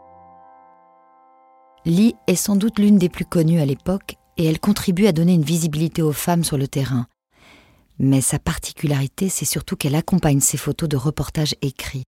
Lee 1.83 2.15
est 2.27 2.35
sans 2.35 2.55
doute 2.55 2.79
l'une 2.79 2.97
des 2.97 3.09
plus 3.09 3.25
connues 3.25 3.59
à 3.59 3.65
l'époque 3.65 4.15
et 4.37 4.45
elle 4.45 4.61
contribue 4.61 5.07
à 5.07 5.11
donner 5.11 5.33
une 5.33 5.43
visibilité 5.43 6.01
aux 6.01 6.13
femmes 6.13 6.45
sur 6.45 6.57
le 6.57 6.69
terrain. 6.69 7.05
Mais 7.99 8.21
sa 8.21 8.39
particularité, 8.39 9.27
c'est 9.27 9.43
surtout 9.43 9.75
qu'elle 9.75 9.95
accompagne 9.95 10.39
ses 10.39 10.55
photos 10.55 10.87
de 10.87 10.95
reportages 10.95 11.55
écrits. 11.61 12.05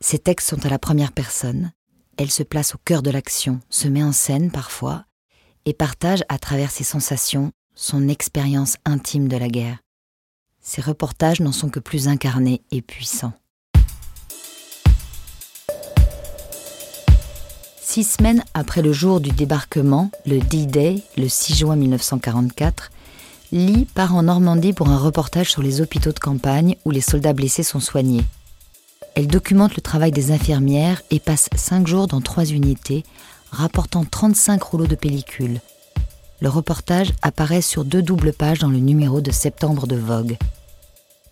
Ses 0.00 0.18
textes 0.18 0.50
sont 0.50 0.66
à 0.66 0.68
la 0.68 0.78
première 0.78 1.12
personne, 1.12 1.72
elle 2.18 2.30
se 2.30 2.42
place 2.42 2.74
au 2.74 2.78
cœur 2.84 3.02
de 3.02 3.10
l'action, 3.10 3.60
se 3.70 3.88
met 3.88 4.02
en 4.02 4.12
scène 4.12 4.50
parfois, 4.50 5.04
et 5.64 5.72
partage 5.72 6.22
à 6.28 6.38
travers 6.38 6.70
ses 6.70 6.84
sensations 6.84 7.50
son 7.74 8.08
expérience 8.08 8.76
intime 8.84 9.28
de 9.28 9.36
la 9.36 9.48
guerre. 9.48 9.78
Ces 10.60 10.80
reportages 10.80 11.40
n'en 11.40 11.52
sont 11.52 11.68
que 11.68 11.80
plus 11.80 12.08
incarnés 12.08 12.62
et 12.70 12.82
puissants. 12.82 13.32
Six 17.80 18.04
semaines 18.04 18.44
après 18.52 18.82
le 18.82 18.92
jour 18.92 19.20
du 19.20 19.30
débarquement, 19.30 20.10
le 20.26 20.40
D-Day, 20.40 21.02
le 21.16 21.28
6 21.28 21.54
juin 21.54 21.76
1944, 21.76 22.90
Lee 23.52 23.86
part 23.94 24.14
en 24.14 24.24
Normandie 24.24 24.72
pour 24.72 24.88
un 24.88 24.98
reportage 24.98 25.50
sur 25.50 25.62
les 25.62 25.80
hôpitaux 25.80 26.12
de 26.12 26.18
campagne 26.18 26.76
où 26.84 26.90
les 26.90 27.00
soldats 27.00 27.32
blessés 27.32 27.62
sont 27.62 27.80
soignés. 27.80 28.24
Elle 29.14 29.26
documente 29.28 29.76
le 29.76 29.82
travail 29.82 30.12
des 30.12 30.30
infirmières 30.30 31.02
et 31.10 31.20
passe 31.20 31.48
cinq 31.56 31.86
jours 31.86 32.06
dans 32.06 32.20
trois 32.20 32.44
unités, 32.44 33.02
rapportant 33.50 34.04
35 34.04 34.62
rouleaux 34.62 34.86
de 34.86 34.94
pellicules. 34.94 35.60
Le 36.40 36.48
reportage 36.50 37.12
apparaît 37.22 37.62
sur 37.62 37.84
deux 37.84 38.02
doubles 38.02 38.34
pages 38.34 38.58
dans 38.58 38.68
le 38.68 38.78
numéro 38.78 39.22
de 39.22 39.30
septembre 39.30 39.86
de 39.86 39.96
Vogue. 39.96 40.36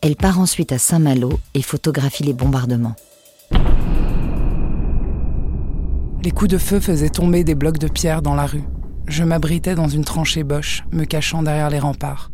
Elle 0.00 0.16
part 0.16 0.40
ensuite 0.40 0.72
à 0.72 0.78
Saint-Malo 0.78 1.38
et 1.52 1.62
photographie 1.62 2.24
les 2.24 2.32
bombardements. 2.32 2.96
Les 6.22 6.30
coups 6.30 6.50
de 6.50 6.58
feu 6.58 6.80
faisaient 6.80 7.10
tomber 7.10 7.44
des 7.44 7.54
blocs 7.54 7.78
de 7.78 7.88
pierre 7.88 8.22
dans 8.22 8.34
la 8.34 8.46
rue. 8.46 8.64
Je 9.06 9.24
m'abritais 9.24 9.74
dans 9.74 9.88
une 9.88 10.04
tranchée 10.04 10.42
boche, 10.42 10.84
me 10.90 11.04
cachant 11.04 11.42
derrière 11.42 11.68
les 11.68 11.78
remparts. 11.78 12.30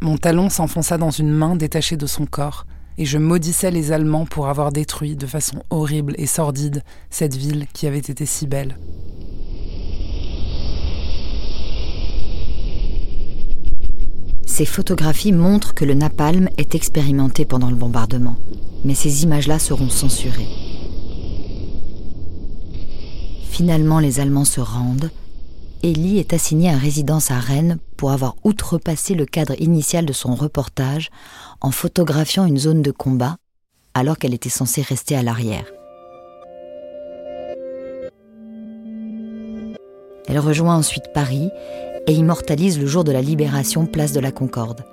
Mon 0.00 0.16
talon 0.16 0.48
s'enfonça 0.48 0.96
dans 0.96 1.10
une 1.10 1.30
main 1.30 1.54
détachée 1.54 1.98
de 1.98 2.06
son 2.06 2.24
corps, 2.24 2.66
et 2.98 3.04
je 3.04 3.18
maudissais 3.18 3.70
les 3.70 3.92
Allemands 3.92 4.26
pour 4.26 4.48
avoir 4.48 4.72
détruit 4.72 5.16
de 5.16 5.26
façon 5.26 5.62
horrible 5.70 6.14
et 6.18 6.26
sordide 6.26 6.82
cette 7.10 7.36
ville 7.36 7.66
qui 7.72 7.86
avait 7.86 7.98
été 7.98 8.26
si 8.26 8.46
belle. 8.46 8.76
Ces 14.46 14.66
photographies 14.66 15.32
montrent 15.32 15.72
que 15.72 15.86
le 15.86 15.94
napalm 15.94 16.48
est 16.58 16.74
expérimenté 16.74 17.46
pendant 17.46 17.70
le 17.70 17.76
bombardement, 17.76 18.36
mais 18.84 18.94
ces 18.94 19.22
images-là 19.22 19.58
seront 19.58 19.88
censurées. 19.88 20.48
Finalement, 23.48 23.98
les 23.98 24.20
Allemands 24.20 24.44
se 24.44 24.60
rendent. 24.60 25.10
Ellie 25.82 26.20
est 26.20 26.32
assignée 26.32 26.70
à 26.70 26.76
résidence 26.76 27.32
à 27.32 27.40
Rennes 27.40 27.78
pour 27.96 28.12
avoir 28.12 28.36
outrepassé 28.44 29.14
le 29.14 29.26
cadre 29.26 29.60
initial 29.60 30.06
de 30.06 30.12
son 30.12 30.36
reportage 30.36 31.10
en 31.60 31.72
photographiant 31.72 32.46
une 32.46 32.58
zone 32.58 32.82
de 32.82 32.92
combat 32.92 33.36
alors 33.94 34.16
qu'elle 34.16 34.32
était 34.32 34.48
censée 34.48 34.80
rester 34.80 35.16
à 35.16 35.24
l'arrière. 35.24 35.66
Elle 40.28 40.38
rejoint 40.38 40.76
ensuite 40.76 41.12
Paris 41.12 41.50
et 42.06 42.12
immortalise 42.12 42.78
le 42.78 42.86
jour 42.86 43.02
de 43.02 43.12
la 43.12 43.20
libération 43.20 43.84
place 43.84 44.12
de 44.12 44.20
la 44.20 44.30
Concorde. 44.30 44.84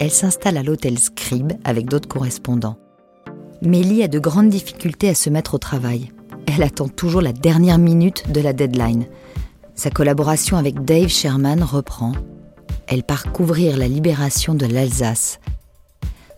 Elle 0.00 0.10
s'installe 0.10 0.56
à 0.56 0.64
l'hôtel 0.64 0.98
Scribe 0.98 1.52
avec 1.62 1.86
d'autres 1.86 2.08
correspondants. 2.08 2.76
Mélie 3.62 4.02
a 4.02 4.08
de 4.08 4.18
grandes 4.18 4.48
difficultés 4.48 5.08
à 5.08 5.14
se 5.14 5.30
mettre 5.30 5.54
au 5.54 5.58
travail. 5.58 6.10
Elle 6.52 6.64
attend 6.64 6.88
toujours 6.88 7.20
la 7.20 7.32
dernière 7.32 7.78
minute 7.78 8.32
de 8.32 8.40
la 8.40 8.52
deadline. 8.52 9.06
Sa 9.76 9.90
collaboration 9.90 10.56
avec 10.56 10.84
Dave 10.84 11.08
Sherman 11.08 11.62
reprend. 11.62 12.12
Elle 12.88 13.04
part 13.04 13.30
couvrir 13.30 13.76
la 13.76 13.86
libération 13.86 14.54
de 14.54 14.66
l'Alsace. 14.66 15.38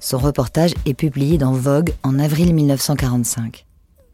Son 0.00 0.18
reportage 0.18 0.74
est 0.84 0.92
publié 0.92 1.38
dans 1.38 1.52
Vogue 1.52 1.94
en 2.02 2.18
avril 2.18 2.52
1945. 2.54 3.64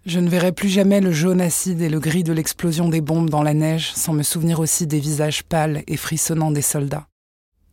Je 0.07 0.21
ne 0.21 0.29
verrai 0.29 0.53
plus 0.53 0.69
jamais 0.69 1.01
le 1.01 1.11
jaune 1.11 1.41
acide 1.41 1.81
et 1.81 1.89
le 1.89 1.99
gris 1.99 2.23
de 2.23 2.33
l'explosion 2.33 2.89
des 2.89 3.01
bombes 3.01 3.31
dans 3.31 3.43
la 3.43 3.55
neige 3.55 3.93
sans 3.93 4.13
me 4.13 4.23
souvenir 4.23 4.61
aussi 4.61 4.87
des 4.87 5.01
visages 5.01 5.43
pâles 5.43 5.83
et 5.89 5.97
frissonnants 5.97 6.53
des 6.53 6.63
soldats, 6.63 7.09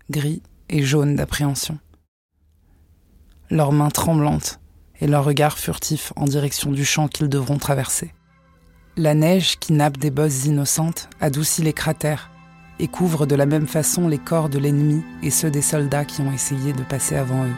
gris 0.10 0.42
et 0.70 0.82
jaunes 0.82 1.16
d'appréhension. 1.16 1.78
Leurs 3.52 3.72
mains 3.72 3.92
tremblantes 3.92 4.60
et 5.02 5.08
leurs 5.08 5.26
regards 5.26 5.58
furtifs 5.58 6.14
en 6.16 6.26
direction 6.26 6.72
du 6.72 6.86
champ 6.86 7.08
qu'ils 7.08 7.30
devront 7.30 7.58
traverser. 7.58 8.14
La 8.98 9.14
neige 9.14 9.60
qui 9.60 9.74
nappe 9.74 9.98
des 9.98 10.12
bosses 10.12 10.46
innocentes 10.46 11.10
adoucit 11.20 11.62
les 11.62 11.74
cratères 11.74 12.30
et 12.80 12.88
couvre 12.88 13.26
de 13.26 13.36
la 13.36 13.46
même 13.46 13.68
façon 13.68 14.08
les 14.08 14.18
corps 14.18 14.50
de 14.50 14.60
l'ennemi 14.60 15.04
et 15.24 15.32
ceux 15.32 15.52
des 15.52 15.62
soldats 15.62 16.06
qui 16.06 16.22
ont 16.22 16.32
essayé 16.32 16.74
de 16.74 16.84
passer 16.84 17.16
avant 17.16 17.46
eux. 17.46 17.56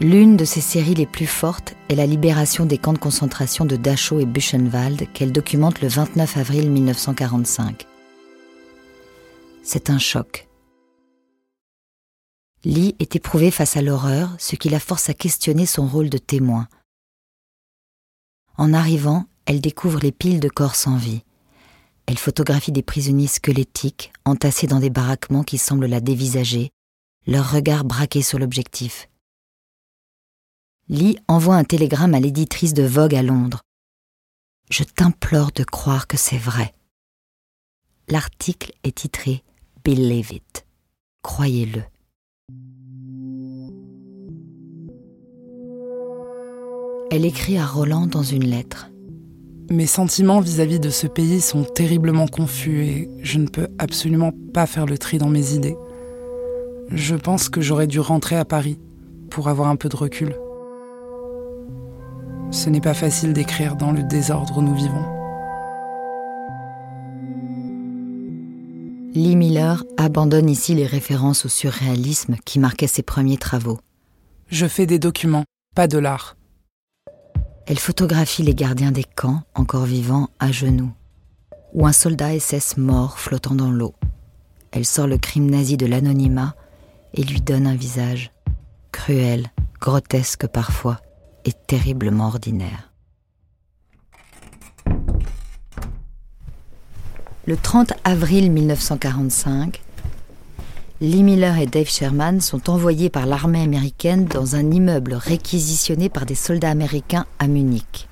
L'une 0.00 0.38
de 0.38 0.46
ses 0.46 0.62
séries 0.62 0.94
les 0.94 1.04
plus 1.04 1.26
fortes 1.26 1.74
est 1.90 1.94
la 1.94 2.06
libération 2.06 2.64
des 2.64 2.78
camps 2.78 2.94
de 2.94 2.98
concentration 2.98 3.66
de 3.66 3.76
Dachau 3.76 4.18
et 4.18 4.24
Buchenwald 4.24 5.12
qu'elle 5.12 5.30
documente 5.30 5.82
le 5.82 5.88
29 5.88 6.38
avril 6.38 6.70
1945. 6.70 7.86
C'est 9.62 9.90
un 9.90 9.98
choc. 9.98 10.49
Lee 12.64 12.94
est 12.98 13.16
éprouvée 13.16 13.50
face 13.50 13.76
à 13.76 13.82
l'horreur, 13.82 14.34
ce 14.38 14.54
qui 14.54 14.68
la 14.68 14.80
force 14.80 15.08
à 15.08 15.14
questionner 15.14 15.64
son 15.64 15.86
rôle 15.86 16.10
de 16.10 16.18
témoin. 16.18 16.68
En 18.58 18.74
arrivant, 18.74 19.24
elle 19.46 19.62
découvre 19.62 20.00
les 20.00 20.12
piles 20.12 20.40
de 20.40 20.48
corps 20.48 20.76
sans 20.76 20.96
vie. 20.96 21.22
Elle 22.06 22.18
photographie 22.18 22.72
des 22.72 22.82
prisonniers 22.82 23.28
squelettiques 23.28 24.12
entassés 24.26 24.66
dans 24.66 24.80
des 24.80 24.90
baraquements 24.90 25.44
qui 25.44 25.56
semblent 25.56 25.86
la 25.86 26.00
dévisager, 26.00 26.70
leurs 27.26 27.50
regards 27.50 27.84
braqués 27.84 28.22
sur 28.22 28.38
l'objectif. 28.38 29.08
Lee 30.88 31.18
envoie 31.28 31.56
un 31.56 31.64
télégramme 31.64 32.14
à 32.14 32.20
l'éditrice 32.20 32.74
de 32.74 32.82
Vogue 32.82 33.14
à 33.14 33.22
Londres. 33.22 33.62
Je 34.70 34.84
t'implore 34.84 35.52
de 35.52 35.64
croire 35.64 36.06
que 36.06 36.16
c'est 36.16 36.36
vrai. 36.36 36.74
L'article 38.08 38.72
est 38.82 38.98
titré 38.98 39.44
Believe 39.84 40.32
it. 40.32 40.66
Croyez-le. 41.22 41.82
Elle 47.12 47.24
écrit 47.24 47.58
à 47.58 47.66
Roland 47.66 48.06
dans 48.06 48.22
une 48.22 48.44
lettre. 48.44 48.88
Mes 49.68 49.88
sentiments 49.88 50.38
vis-à-vis 50.38 50.78
de 50.78 50.90
ce 50.90 51.08
pays 51.08 51.40
sont 51.40 51.64
terriblement 51.64 52.28
confus 52.28 52.84
et 52.84 53.10
je 53.20 53.38
ne 53.38 53.48
peux 53.48 53.66
absolument 53.78 54.30
pas 54.54 54.66
faire 54.66 54.86
le 54.86 54.96
tri 54.96 55.18
dans 55.18 55.28
mes 55.28 55.54
idées. 55.54 55.76
Je 56.92 57.16
pense 57.16 57.48
que 57.48 57.60
j'aurais 57.60 57.88
dû 57.88 57.98
rentrer 57.98 58.36
à 58.36 58.44
Paris 58.44 58.78
pour 59.28 59.48
avoir 59.48 59.68
un 59.68 59.74
peu 59.74 59.88
de 59.88 59.96
recul. 59.96 60.36
Ce 62.52 62.70
n'est 62.70 62.80
pas 62.80 62.94
facile 62.94 63.32
d'écrire 63.32 63.74
dans 63.74 63.90
le 63.90 64.04
désordre 64.04 64.58
où 64.58 64.62
nous 64.62 64.74
vivons. 64.74 65.04
Lee 69.14 69.34
Miller 69.34 69.82
abandonne 69.96 70.48
ici 70.48 70.76
les 70.76 70.86
références 70.86 71.44
au 71.44 71.48
surréalisme 71.48 72.36
qui 72.44 72.60
marquaient 72.60 72.86
ses 72.86 73.02
premiers 73.02 73.36
travaux. 73.36 73.80
Je 74.46 74.66
fais 74.66 74.86
des 74.86 75.00
documents, 75.00 75.44
pas 75.74 75.88
de 75.88 75.98
l'art. 75.98 76.36
Elle 77.70 77.78
photographie 77.78 78.42
les 78.42 78.56
gardiens 78.56 78.90
des 78.90 79.04
camps, 79.04 79.44
encore 79.54 79.84
vivants, 79.84 80.28
à 80.40 80.50
genoux, 80.50 80.90
ou 81.72 81.86
un 81.86 81.92
soldat 81.92 82.36
SS 82.36 82.78
mort 82.78 83.20
flottant 83.20 83.54
dans 83.54 83.70
l'eau. 83.70 83.94
Elle 84.72 84.84
sort 84.84 85.06
le 85.06 85.18
crime 85.18 85.48
nazi 85.48 85.76
de 85.76 85.86
l'anonymat 85.86 86.56
et 87.14 87.22
lui 87.22 87.40
donne 87.40 87.68
un 87.68 87.76
visage, 87.76 88.32
cruel, 88.90 89.52
grotesque 89.80 90.48
parfois, 90.48 91.00
et 91.44 91.52
terriblement 91.52 92.26
ordinaire. 92.26 92.92
Le 97.46 97.56
30 97.56 97.92
avril 98.02 98.50
1945, 98.50 99.80
Lee 101.02 101.22
Miller 101.22 101.56
et 101.56 101.64
Dave 101.64 101.88
Sherman 101.88 102.42
sont 102.42 102.68
envoyés 102.68 103.08
par 103.08 103.24
l'armée 103.24 103.62
américaine 103.62 104.26
dans 104.26 104.54
un 104.54 104.70
immeuble 104.70 105.14
réquisitionné 105.14 106.10
par 106.10 106.26
des 106.26 106.34
soldats 106.34 106.68
américains 106.68 107.24
à 107.38 107.46
Munich. 107.46 108.06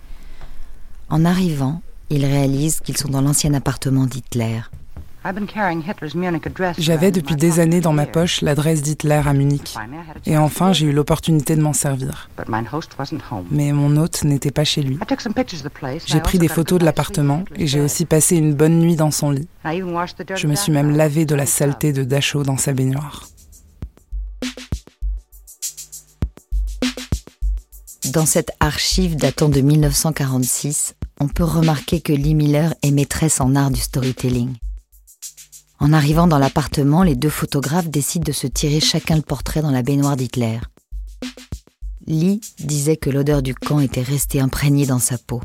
En 1.10 1.26
arrivant, 1.26 1.82
ils 2.08 2.24
réalisent 2.24 2.80
qu'ils 2.80 2.96
sont 2.96 3.10
dans 3.10 3.20
l'ancien 3.20 3.52
appartement 3.52 4.06
d'Hitler. 4.06 4.60
J'avais 6.78 7.10
depuis 7.10 7.36
des 7.36 7.60
années 7.60 7.80
dans 7.80 7.92
ma 7.92 8.06
poche 8.06 8.40
l'adresse 8.40 8.82
d'Hitler 8.82 9.22
à 9.26 9.32
Munich. 9.32 9.74
Et 10.26 10.38
enfin, 10.38 10.72
j'ai 10.72 10.86
eu 10.86 10.92
l'opportunité 10.92 11.56
de 11.56 11.60
m'en 11.60 11.72
servir. 11.72 12.30
Mais 13.50 13.72
mon 13.72 13.96
hôte 13.96 14.24
n'était 14.24 14.50
pas 14.50 14.64
chez 14.64 14.82
lui. 14.82 14.98
J'ai 16.06 16.20
pris 16.20 16.38
des 16.38 16.48
photos 16.48 16.78
de 16.78 16.84
l'appartement 16.84 17.44
et 17.56 17.66
j'ai 17.66 17.80
aussi 17.80 18.04
passé 18.04 18.36
une 18.36 18.54
bonne 18.54 18.78
nuit 18.78 18.96
dans 18.96 19.10
son 19.10 19.30
lit. 19.30 19.48
Je 19.64 20.46
me 20.46 20.54
suis 20.54 20.72
même 20.72 20.96
lavé 20.96 21.24
de 21.24 21.34
la 21.34 21.46
saleté 21.46 21.92
de 21.92 22.04
Dachau 22.04 22.42
dans 22.42 22.56
sa 22.56 22.72
baignoire. 22.72 23.28
Dans 28.12 28.24
cette 28.24 28.52
archive 28.60 29.16
datant 29.16 29.50
de 29.50 29.60
1946, 29.60 30.94
on 31.20 31.28
peut 31.28 31.44
remarquer 31.44 32.00
que 32.00 32.12
Lee 32.12 32.34
Miller 32.34 32.74
est 32.82 32.90
maîtresse 32.90 33.40
en 33.40 33.54
art 33.54 33.70
du 33.70 33.80
storytelling. 33.80 34.54
En 35.80 35.92
arrivant 35.92 36.26
dans 36.26 36.38
l'appartement, 36.38 37.02
les 37.02 37.14
deux 37.14 37.30
photographes 37.30 37.88
décident 37.88 38.24
de 38.24 38.32
se 38.32 38.46
tirer 38.46 38.80
chacun 38.80 39.16
le 39.16 39.22
portrait 39.22 39.62
dans 39.62 39.70
la 39.70 39.82
baignoire 39.82 40.16
d'Hitler. 40.16 40.58
Lee 42.06 42.40
disait 42.58 42.96
que 42.96 43.10
l'odeur 43.10 43.42
du 43.42 43.54
camp 43.54 43.78
était 43.78 44.02
restée 44.02 44.40
imprégnée 44.40 44.86
dans 44.86 44.98
sa 44.98 45.18
peau. 45.18 45.40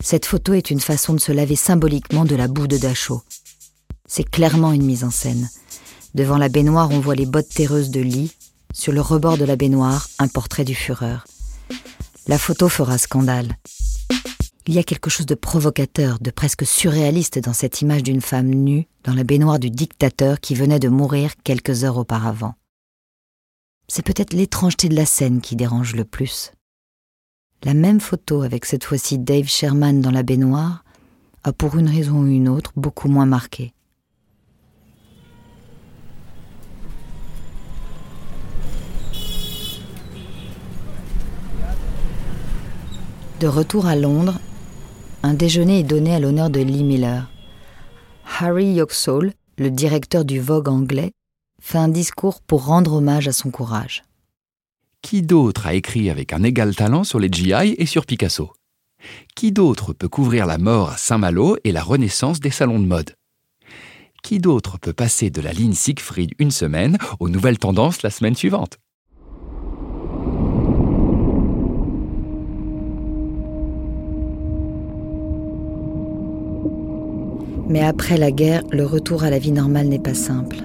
Cette 0.00 0.26
photo 0.26 0.52
est 0.54 0.70
une 0.70 0.80
façon 0.80 1.14
de 1.14 1.20
se 1.20 1.32
laver 1.32 1.56
symboliquement 1.56 2.24
de 2.24 2.34
la 2.34 2.48
boue 2.48 2.66
de 2.66 2.76
Dachau. 2.76 3.22
C'est 4.08 4.28
clairement 4.28 4.72
une 4.72 4.84
mise 4.84 5.04
en 5.04 5.10
scène. 5.10 5.48
Devant 6.14 6.38
la 6.38 6.48
baignoire, 6.48 6.90
on 6.90 7.00
voit 7.00 7.14
les 7.14 7.26
bottes 7.26 7.48
terreuses 7.48 7.90
de 7.90 8.00
Lee. 8.00 8.32
Sur 8.72 8.92
le 8.92 9.00
rebord 9.00 9.38
de 9.38 9.44
la 9.44 9.56
baignoire, 9.56 10.08
un 10.18 10.28
portrait 10.28 10.64
du 10.64 10.74
Führer. 10.74 11.18
La 12.26 12.38
photo 12.38 12.68
fera 12.68 12.98
scandale. 12.98 13.56
Il 14.68 14.74
y 14.74 14.78
a 14.80 14.82
quelque 14.82 15.10
chose 15.10 15.26
de 15.26 15.36
provocateur, 15.36 16.18
de 16.18 16.32
presque 16.32 16.66
surréaliste 16.66 17.38
dans 17.38 17.52
cette 17.52 17.82
image 17.82 18.02
d'une 18.02 18.20
femme 18.20 18.48
nue 18.48 18.88
dans 19.04 19.14
la 19.14 19.22
baignoire 19.22 19.60
du 19.60 19.70
dictateur 19.70 20.40
qui 20.40 20.56
venait 20.56 20.80
de 20.80 20.88
mourir 20.88 21.34
quelques 21.44 21.84
heures 21.84 21.98
auparavant. 21.98 22.54
C'est 23.86 24.04
peut-être 24.04 24.32
l'étrangeté 24.32 24.88
de 24.88 24.96
la 24.96 25.06
scène 25.06 25.40
qui 25.40 25.54
dérange 25.54 25.94
le 25.94 26.04
plus. 26.04 26.50
La 27.62 27.74
même 27.74 28.00
photo 28.00 28.42
avec 28.42 28.64
cette 28.64 28.82
fois-ci 28.82 29.18
Dave 29.18 29.46
Sherman 29.46 30.00
dans 30.00 30.10
la 30.10 30.24
baignoire 30.24 30.84
a 31.44 31.52
pour 31.52 31.76
une 31.76 31.88
raison 31.88 32.22
ou 32.22 32.26
une 32.26 32.48
autre 32.48 32.72
beaucoup 32.74 33.08
moins 33.08 33.24
marqué. 33.24 33.72
De 43.38 43.46
retour 43.46 43.86
à 43.86 43.94
Londres, 43.94 44.40
un 45.22 45.34
déjeuner 45.34 45.80
est 45.80 45.84
donné 45.84 46.14
à 46.14 46.20
l'honneur 46.20 46.50
de 46.50 46.60
Lee 46.60 46.84
Miller. 46.84 47.30
Harry 48.38 48.72
Yoxall, 48.74 49.32
le 49.58 49.70
directeur 49.70 50.24
du 50.24 50.40
Vogue 50.40 50.68
anglais, 50.68 51.12
fait 51.60 51.78
un 51.78 51.88
discours 51.88 52.42
pour 52.42 52.66
rendre 52.66 52.94
hommage 52.94 53.28
à 53.28 53.32
son 53.32 53.50
courage. 53.50 54.04
Qui 55.02 55.22
d'autre 55.22 55.66
a 55.66 55.74
écrit 55.74 56.10
avec 56.10 56.32
un 56.32 56.42
égal 56.42 56.74
talent 56.74 57.04
sur 57.04 57.18
les 57.18 57.28
GI 57.30 57.74
et 57.78 57.86
sur 57.86 58.06
Picasso? 58.06 58.52
Qui 59.34 59.52
d'autre 59.52 59.92
peut 59.92 60.08
couvrir 60.08 60.46
la 60.46 60.58
mort 60.58 60.90
à 60.90 60.96
Saint-Malo 60.96 61.56
et 61.64 61.72
la 61.72 61.82
renaissance 61.82 62.40
des 62.40 62.50
salons 62.50 62.80
de 62.80 62.86
mode? 62.86 63.14
Qui 64.22 64.40
d'autre 64.40 64.78
peut 64.78 64.92
passer 64.92 65.30
de 65.30 65.40
la 65.40 65.52
ligne 65.52 65.74
Siegfried 65.74 66.32
une 66.38 66.50
semaine 66.50 66.98
aux 67.20 67.28
nouvelles 67.28 67.58
tendances 67.58 68.02
la 68.02 68.10
semaine 68.10 68.34
suivante? 68.34 68.78
Mais 77.68 77.80
après 77.80 78.16
la 78.16 78.30
guerre, 78.30 78.62
le 78.70 78.84
retour 78.84 79.24
à 79.24 79.30
la 79.30 79.38
vie 79.38 79.52
normale 79.52 79.88
n'est 79.88 79.98
pas 79.98 80.14
simple. 80.14 80.58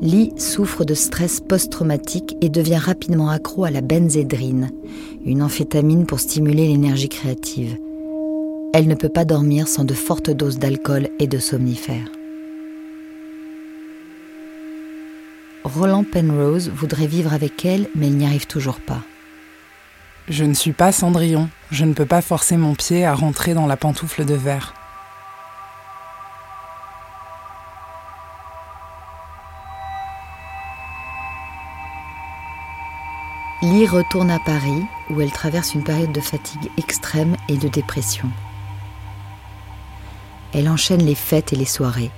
Lee 0.00 0.32
souffre 0.36 0.84
de 0.84 0.94
stress 0.94 1.40
post-traumatique 1.40 2.36
et 2.40 2.48
devient 2.48 2.76
rapidement 2.76 3.30
accro 3.30 3.64
à 3.64 3.70
la 3.70 3.80
benzédrine, 3.80 4.70
une 5.24 5.42
amphétamine 5.42 6.06
pour 6.06 6.20
stimuler 6.20 6.68
l'énergie 6.68 7.08
créative. 7.08 7.76
Elle 8.72 8.86
ne 8.86 8.94
peut 8.94 9.08
pas 9.08 9.24
dormir 9.24 9.66
sans 9.66 9.84
de 9.84 9.94
fortes 9.94 10.30
doses 10.30 10.58
d'alcool 10.58 11.08
et 11.18 11.26
de 11.26 11.38
somnifères. 11.38 12.12
Roland 15.64 16.04
Penrose 16.04 16.70
voudrait 16.70 17.06
vivre 17.06 17.32
avec 17.32 17.64
elle, 17.64 17.88
mais 17.94 18.06
il 18.06 18.16
n'y 18.16 18.24
arrive 18.24 18.46
toujours 18.46 18.80
pas. 18.80 19.02
Je 20.30 20.44
ne 20.44 20.52
suis 20.52 20.72
pas 20.72 20.92
Cendrillon, 20.92 21.48
je 21.70 21.86
ne 21.86 21.94
peux 21.94 22.04
pas 22.04 22.20
forcer 22.20 22.58
mon 22.58 22.74
pied 22.74 23.06
à 23.06 23.14
rentrer 23.14 23.54
dans 23.54 23.66
la 23.66 23.78
pantoufle 23.78 24.26
de 24.26 24.34
verre. 24.34 24.74
Lee 33.62 33.86
retourne 33.86 34.30
à 34.30 34.38
Paris 34.38 34.82
où 35.08 35.20
elle 35.22 35.32
traverse 35.32 35.74
une 35.74 35.82
période 35.82 36.12
de 36.12 36.20
fatigue 36.20 36.70
extrême 36.76 37.34
et 37.48 37.56
de 37.56 37.68
dépression. 37.68 38.28
Elle 40.52 40.68
enchaîne 40.68 41.04
les 41.04 41.14
fêtes 41.14 41.54
et 41.54 41.56
les 41.56 41.64
soirées. 41.64 42.10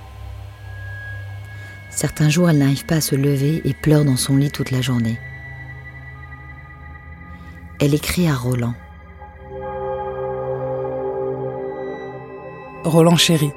Certains 1.89 2.29
jours, 2.29 2.49
elle 2.49 2.57
n'arrive 2.57 2.85
pas 2.85 2.95
à 2.95 3.01
se 3.01 3.15
lever 3.15 3.61
et 3.63 3.73
pleure 3.73 4.03
dans 4.03 4.17
son 4.17 4.35
lit 4.35 4.51
toute 4.51 4.71
la 4.71 4.81
journée. 4.81 5.17
Elle 7.83 7.95
écrit 7.95 8.27
à 8.27 8.35
Roland. 8.35 8.75
Roland 12.83 13.15
chéri, 13.15 13.49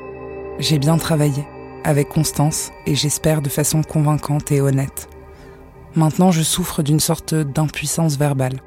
j'ai 0.59 0.79
bien 0.79 0.97
travaillé, 0.97 1.45
avec 1.85 2.09
constance 2.09 2.71
et 2.87 2.95
j'espère 2.95 3.43
de 3.43 3.51
façon 3.51 3.83
convaincante 3.83 4.51
et 4.51 4.63
honnête. 4.63 5.11
Maintenant, 5.95 6.31
je 6.31 6.41
souffre 6.41 6.83
d'une 6.83 7.01
sorte 7.01 7.35
d'impuissance 7.35 8.17
verbale. 8.17 8.63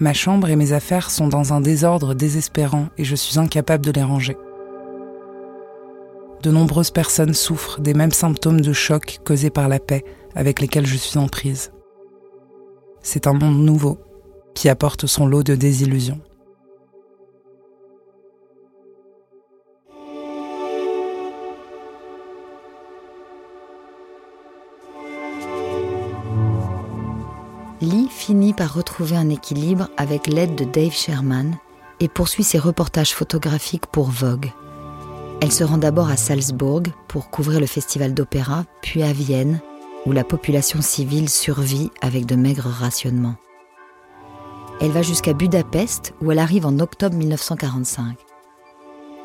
Ma 0.00 0.12
chambre 0.12 0.50
et 0.50 0.56
mes 0.56 0.72
affaires 0.72 1.10
sont 1.10 1.28
dans 1.28 1.54
un 1.54 1.62
désordre 1.62 2.12
désespérant 2.12 2.88
et 2.98 3.04
je 3.04 3.16
suis 3.16 3.38
incapable 3.38 3.86
de 3.86 3.92
les 3.92 4.02
ranger. 4.02 4.36
De 6.42 6.50
nombreuses 6.50 6.90
personnes 6.90 7.32
souffrent 7.32 7.80
des 7.80 7.94
mêmes 7.94 8.12
symptômes 8.12 8.60
de 8.60 8.74
choc 8.74 9.18
causés 9.24 9.48
par 9.48 9.70
la 9.70 9.78
paix 9.78 10.04
avec 10.34 10.60
lesquels 10.60 10.86
je 10.86 10.98
suis 10.98 11.18
en 11.18 11.26
prise. 11.26 11.72
C'est 13.00 13.26
un 13.26 13.32
monde 13.32 13.64
nouveau 13.64 13.98
qui 14.56 14.68
apporte 14.70 15.06
son 15.06 15.26
lot 15.26 15.44
de 15.44 15.54
désillusions. 15.54 16.18
Lee 27.82 28.08
finit 28.10 28.54
par 28.54 28.72
retrouver 28.72 29.16
un 29.16 29.28
équilibre 29.28 29.90
avec 29.98 30.26
l'aide 30.26 30.54
de 30.54 30.64
Dave 30.64 30.92
Sherman 30.92 31.56
et 32.00 32.08
poursuit 32.08 32.42
ses 32.42 32.58
reportages 32.58 33.12
photographiques 33.12 33.86
pour 33.86 34.06
Vogue. 34.06 34.50
Elle 35.42 35.52
se 35.52 35.64
rend 35.64 35.76
d'abord 35.76 36.08
à 36.08 36.16
Salzbourg 36.16 36.84
pour 37.08 37.28
couvrir 37.28 37.60
le 37.60 37.66
festival 37.66 38.14
d'opéra, 38.14 38.64
puis 38.80 39.02
à 39.02 39.12
Vienne, 39.12 39.60
où 40.06 40.12
la 40.12 40.24
population 40.24 40.80
civile 40.80 41.28
survit 41.28 41.90
avec 42.00 42.24
de 42.24 42.36
maigres 42.36 42.70
rationnements. 42.70 43.36
Elle 44.78 44.90
va 44.90 45.00
jusqu'à 45.00 45.32
Budapest, 45.32 46.12
où 46.20 46.30
elle 46.30 46.38
arrive 46.38 46.66
en 46.66 46.78
octobre 46.80 47.16
1945. 47.16 48.18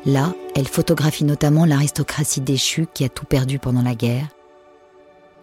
Là, 0.06 0.32
elle 0.56 0.66
photographie 0.66 1.24
notamment 1.24 1.66
l'aristocratie 1.66 2.40
déchue 2.40 2.86
qui 2.94 3.04
a 3.04 3.10
tout 3.10 3.26
perdu 3.26 3.58
pendant 3.58 3.82
la 3.82 3.94
guerre, 3.94 4.28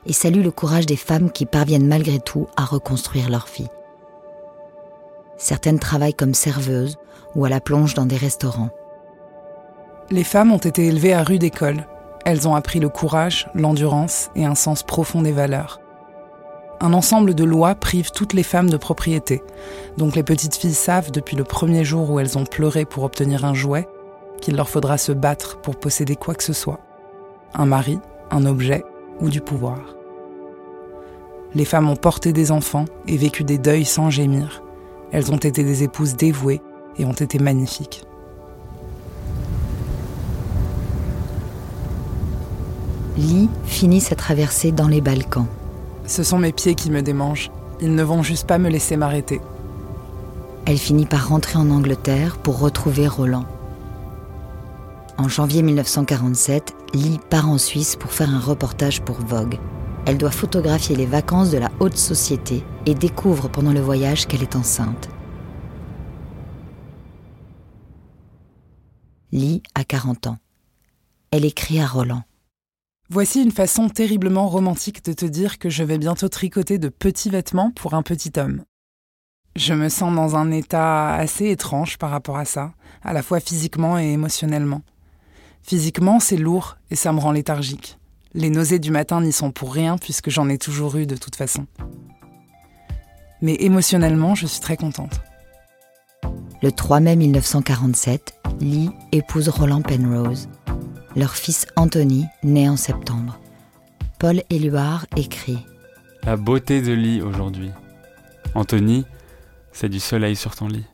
et 0.07 0.13
salue 0.13 0.43
le 0.43 0.49
courage 0.51 0.87
des 0.87 0.95
femmes 0.95 1.31
qui 1.31 1.45
parviennent 1.45 1.87
malgré 1.87 2.19
tout 2.19 2.47
à 2.57 2.65
reconstruire 2.65 3.29
leur 3.29 3.47
vie. 3.55 3.67
Certaines 5.37 5.79
travaillent 5.79 6.15
comme 6.15 6.33
serveuses 6.33 6.97
ou 7.35 7.45
à 7.45 7.49
la 7.49 7.61
plonge 7.61 7.93
dans 7.93 8.07
des 8.07 8.17
restaurants. 8.17 8.71
Les 10.09 10.23
femmes 10.23 10.51
ont 10.51 10.57
été 10.57 10.87
élevées 10.87 11.13
à 11.13 11.23
rude 11.23 11.43
école. 11.43 11.85
Elles 12.25 12.47
ont 12.47 12.55
appris 12.55 12.79
le 12.79 12.89
courage, 12.89 13.47
l'endurance 13.53 14.31
et 14.35 14.45
un 14.45 14.55
sens 14.55 14.81
profond 14.81 15.21
des 15.21 15.31
valeurs. 15.31 15.79
Un 16.81 16.93
ensemble 16.93 17.35
de 17.35 17.43
lois 17.43 17.75
prive 17.75 18.11
toutes 18.11 18.33
les 18.33 18.43
femmes 18.43 18.69
de 18.69 18.77
propriété. 18.77 19.43
Donc 19.97 20.15
les 20.15 20.23
petites 20.23 20.55
filles 20.55 20.73
savent 20.73 21.11
depuis 21.11 21.35
le 21.35 21.43
premier 21.43 21.83
jour 21.83 22.09
où 22.09 22.19
elles 22.19 22.37
ont 22.37 22.45
pleuré 22.45 22.85
pour 22.85 23.03
obtenir 23.03 23.43
un 23.43 23.53
jouet 23.53 23.87
qu'il 24.39 24.55
leur 24.55 24.69
faudra 24.69 24.97
se 24.97 25.11
battre 25.11 25.57
pour 25.57 25.75
posséder 25.75 26.15
quoi 26.15 26.35
que 26.35 26.43
ce 26.43 26.53
soit. 26.53 26.79
Un 27.53 27.65
mari, 27.65 27.99
un 28.31 28.45
objet 28.45 28.85
ou 29.19 29.29
du 29.29 29.41
pouvoir. 29.41 29.95
Les 31.53 31.65
femmes 31.65 31.89
ont 31.89 31.97
porté 31.97 32.31
des 32.31 32.51
enfants 32.51 32.85
et 33.07 33.17
vécu 33.17 33.43
des 33.43 33.57
deuils 33.57 33.85
sans 33.85 34.09
gémir. 34.09 34.63
Elles 35.11 35.31
ont 35.31 35.37
été 35.37 35.63
des 35.63 35.83
épouses 35.83 36.15
dévouées 36.15 36.61
et 36.97 37.05
ont 37.05 37.11
été 37.11 37.39
magnifiques. 37.39 38.05
Lee 43.17 43.49
finit 43.65 43.99
sa 43.99 44.15
traversée 44.15 44.71
dans 44.71 44.87
les 44.87 45.01
Balkans. 45.01 45.47
Ce 46.09 46.23
sont 46.23 46.39
mes 46.39 46.51
pieds 46.51 46.73
qui 46.73 46.89
me 46.89 47.03
démangent. 47.03 47.51
Ils 47.81 47.93
ne 47.93 48.01
vont 48.01 48.23
juste 48.23 48.47
pas 48.47 48.57
me 48.57 48.69
laisser 48.69 48.97
m'arrêter. 48.97 49.39
Elle 50.65 50.79
finit 50.79 51.05
par 51.05 51.29
rentrer 51.29 51.59
en 51.59 51.69
Angleterre 51.69 52.37
pour 52.37 52.57
retrouver 52.57 53.07
Roland. 53.07 53.45
En 55.19 55.27
janvier 55.29 55.61
1947, 55.61 56.73
Lee 56.95 57.19
part 57.29 57.47
en 57.47 57.59
Suisse 57.59 57.95
pour 57.95 58.11
faire 58.11 58.33
un 58.33 58.39
reportage 58.39 59.01
pour 59.01 59.17
Vogue. 59.17 59.59
Elle 60.07 60.17
doit 60.17 60.31
photographier 60.31 60.95
les 60.95 61.05
vacances 61.05 61.51
de 61.51 61.59
la 61.59 61.69
haute 61.79 61.97
société 61.97 62.63
et 62.87 62.95
découvre 62.95 63.47
pendant 63.47 63.71
le 63.71 63.79
voyage 63.79 64.25
qu'elle 64.25 64.41
est 64.41 64.55
enceinte. 64.55 65.09
Lee 69.31 69.61
a 69.75 69.83
40 69.83 70.25
ans. 70.25 70.37
Elle 71.29 71.45
écrit 71.45 71.79
à 71.79 71.85
Roland. 71.85 72.23
Voici 73.11 73.41
une 73.41 73.51
façon 73.51 73.89
terriblement 73.89 74.47
romantique 74.47 75.03
de 75.03 75.13
te 75.13 75.25
dire 75.25 75.57
que 75.57 75.67
je 75.67 75.83
vais 75.83 75.97
bientôt 75.97 76.29
tricoter 76.29 76.77
de 76.77 76.89
petits 76.89 77.31
vêtements 77.31 77.71
pour 77.71 77.95
un 77.95 78.03
petit 78.03 78.31
homme. 78.37 78.61
Je 79.55 79.73
me 79.73 79.89
sens 79.89 80.13
dans 80.13 80.35
un 80.35 80.51
état 80.51 81.15
assez 81.15 81.49
étrange 81.49 81.97
par 81.97 82.11
rapport 82.11 82.37
à 82.37 82.45
ça, 82.45 82.71
à 83.01 83.13
la 83.13 83.23
fois 83.23 83.39
physiquement 83.39 83.97
et 83.97 84.11
émotionnellement. 84.11 84.83
Physiquement, 85.63 86.19
c'est 86.19 86.37
lourd 86.37 86.77
et 86.91 86.95
ça 86.95 87.11
me 87.11 87.19
rend 87.19 87.31
léthargique. 87.31 87.97
Les 88.35 88.51
nausées 88.51 88.77
du 88.77 88.91
matin 88.91 89.21
n'y 89.21 89.31
sont 89.31 89.51
pour 89.51 89.73
rien 89.73 89.97
puisque 89.97 90.29
j'en 90.29 90.47
ai 90.47 90.59
toujours 90.59 90.95
eu 90.95 91.07
de 91.07 91.17
toute 91.17 91.35
façon. 91.35 91.65
Mais 93.41 93.55
émotionnellement, 93.55 94.35
je 94.35 94.45
suis 94.45 94.61
très 94.61 94.77
contente. 94.77 95.19
Le 96.61 96.71
3 96.71 96.99
mai 96.99 97.15
1947, 97.15 98.35
Lee 98.61 98.91
épouse 99.11 99.49
Roland 99.49 99.81
Penrose. 99.81 100.47
Leur 101.19 101.35
fils 101.35 101.67
Anthony 101.75 102.27
naît 102.43 102.69
en 102.69 102.77
septembre. 102.77 103.37
Paul 104.19 104.41
Éluard 104.49 105.05
écrit 105.17 105.57
La 106.23 106.37
beauté 106.37 106.81
de 106.81 106.93
Lee 106.93 107.21
aujourd'hui. 107.21 107.71
Anthony, 108.55 109.03
c'est 109.73 109.89
du 109.89 109.99
soleil 109.99 110.37
sur 110.37 110.55
ton 110.55 110.69
lit. 110.69 110.85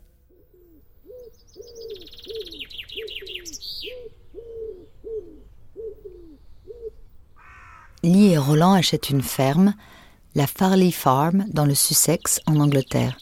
Lee 8.01 8.31
et 8.31 8.39
Roland 8.39 8.73
achètent 8.73 9.11
une 9.11 9.21
ferme, 9.21 9.75
la 10.33 10.47
Farley 10.47 10.89
Farm, 10.89 11.45
dans 11.49 11.67
le 11.67 11.75
Sussex, 11.75 12.41
en 12.47 12.59
Angleterre. 12.59 13.15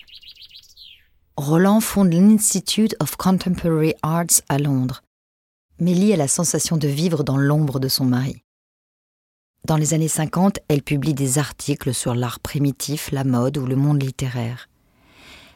Roland 1.36 1.82
fonde 1.82 2.13
l'Institute 2.13 2.96
of 3.02 3.18
Contemporary 3.18 3.94
Arts 4.04 4.39
à 4.48 4.58
Londres. 4.58 5.03
Mais 5.84 5.93
Lee 5.93 6.13
a 6.13 6.15
la 6.15 6.30
sensation 6.30 6.78
de 6.78 6.88
vivre 6.88 7.26
dans 7.26 7.36
l'ombre 7.36 7.78
de 7.78 7.89
son 7.89 8.06
mari. 8.06 8.41
Dans 9.65 9.76
les 9.76 9.93
années 9.93 10.08
50, 10.08 10.60
elle 10.69 10.82
publie 10.82 11.13
des 11.13 11.39
articles 11.39 11.93
sur 11.93 12.15
l'art 12.15 12.39
primitif, 12.39 13.12
la 13.12 13.26
mode 13.26 13.58
ou 13.58 13.65
le 13.65 13.76
monde 13.76 14.02
littéraire. 14.02 14.69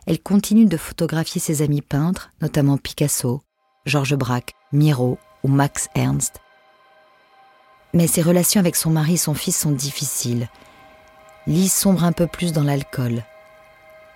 Elle 0.05 0.21
continue 0.21 0.65
de 0.65 0.75
photographier 0.75 1.39
ses 1.39 1.61
amis 1.61 1.81
peintres, 1.81 2.33
notamment 2.41 2.75
Picasso, 2.75 3.41
Georges 3.85 4.17
Braque, 4.17 4.51
Miro 4.73 5.17
ou 5.45 5.47
Max 5.47 5.87
Ernst. 5.95 6.41
Mais 7.93 8.07
ses 8.07 8.21
relations 8.21 8.59
avec 8.59 8.75
son 8.75 8.89
mari 8.89 9.13
et 9.13 9.15
son 9.15 9.33
fils 9.33 9.57
sont 9.57 9.71
difficiles. 9.71 10.49
Lise 11.45 11.71
sombre 11.71 12.03
un 12.03 12.11
peu 12.11 12.27
plus 12.27 12.51
dans 12.51 12.63
l'alcool. 12.63 13.23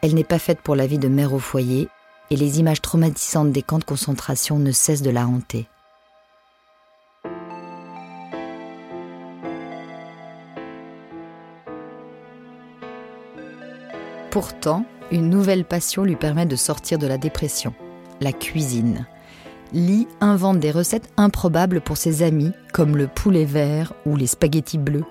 Elle 0.01 0.15
n'est 0.15 0.25
pas 0.25 0.39
faite 0.39 0.59
pour 0.59 0.75
la 0.75 0.87
vie 0.87 0.99
de 0.99 1.07
mère 1.07 1.33
au 1.33 1.39
foyer 1.39 1.87
et 2.29 2.35
les 2.35 2.59
images 2.59 2.81
traumatisantes 2.81 3.53
des 3.53 3.61
camps 3.61 3.79
de 3.79 3.85
concentration 3.85 4.59
ne 4.59 4.73
cessent 4.73 5.03
de 5.03 5.09
la 5.09 5.25
hanter. 5.25 5.69
Pourtant, 14.31 14.85
une 15.11 15.29
nouvelle 15.29 15.65
passion 15.65 16.05
lui 16.05 16.15
permet 16.15 16.45
de 16.45 16.55
sortir 16.55 16.97
de 16.97 17.05
la 17.05 17.17
dépression, 17.17 17.73
la 18.21 18.31
cuisine. 18.31 19.05
Lee 19.73 20.07
invente 20.21 20.59
des 20.59 20.71
recettes 20.71 21.11
improbables 21.17 21.81
pour 21.81 21.97
ses 21.97 22.23
amis, 22.23 22.53
comme 22.71 22.95
le 22.95 23.07
poulet 23.07 23.43
vert 23.43 23.91
ou 24.05 24.15
les 24.15 24.27
spaghettis 24.27 24.77
bleus, 24.77 25.03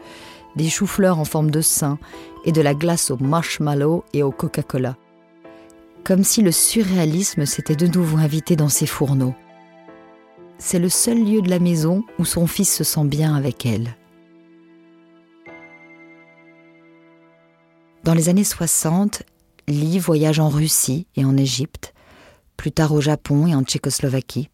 des 0.56 0.70
choux-fleurs 0.70 1.18
en 1.18 1.26
forme 1.26 1.50
de 1.50 1.60
sein 1.60 1.98
et 2.46 2.52
de 2.52 2.62
la 2.62 2.72
glace 2.72 3.10
au 3.10 3.18
marshmallow 3.18 4.04
et 4.14 4.22
au 4.22 4.30
Coca-Cola. 4.30 4.96
Comme 6.02 6.24
si 6.24 6.40
le 6.40 6.50
surréalisme 6.50 7.44
s'était 7.44 7.76
de 7.76 7.86
nouveau 7.86 8.16
invité 8.16 8.56
dans 8.56 8.70
ses 8.70 8.86
fourneaux. 8.86 9.34
C'est 10.56 10.78
le 10.78 10.88
seul 10.88 11.22
lieu 11.22 11.42
de 11.42 11.50
la 11.50 11.58
maison 11.58 12.04
où 12.18 12.24
son 12.24 12.46
fils 12.46 12.74
se 12.74 12.84
sent 12.84 13.04
bien 13.04 13.34
avec 13.34 13.66
elle. 13.66 13.94
Dans 18.02 18.14
les 18.14 18.30
années 18.30 18.44
60, 18.44 19.24
Lee 19.68 19.98
voyage 19.98 20.40
en 20.40 20.48
Russie 20.48 21.06
et 21.16 21.24
en 21.26 21.36
Égypte, 21.36 21.92
plus 22.56 22.72
tard 22.72 22.92
au 22.92 23.00
Japon 23.02 23.46
et 23.46 23.54
en 23.54 23.62
Tchécoslovaquie. 23.62 24.48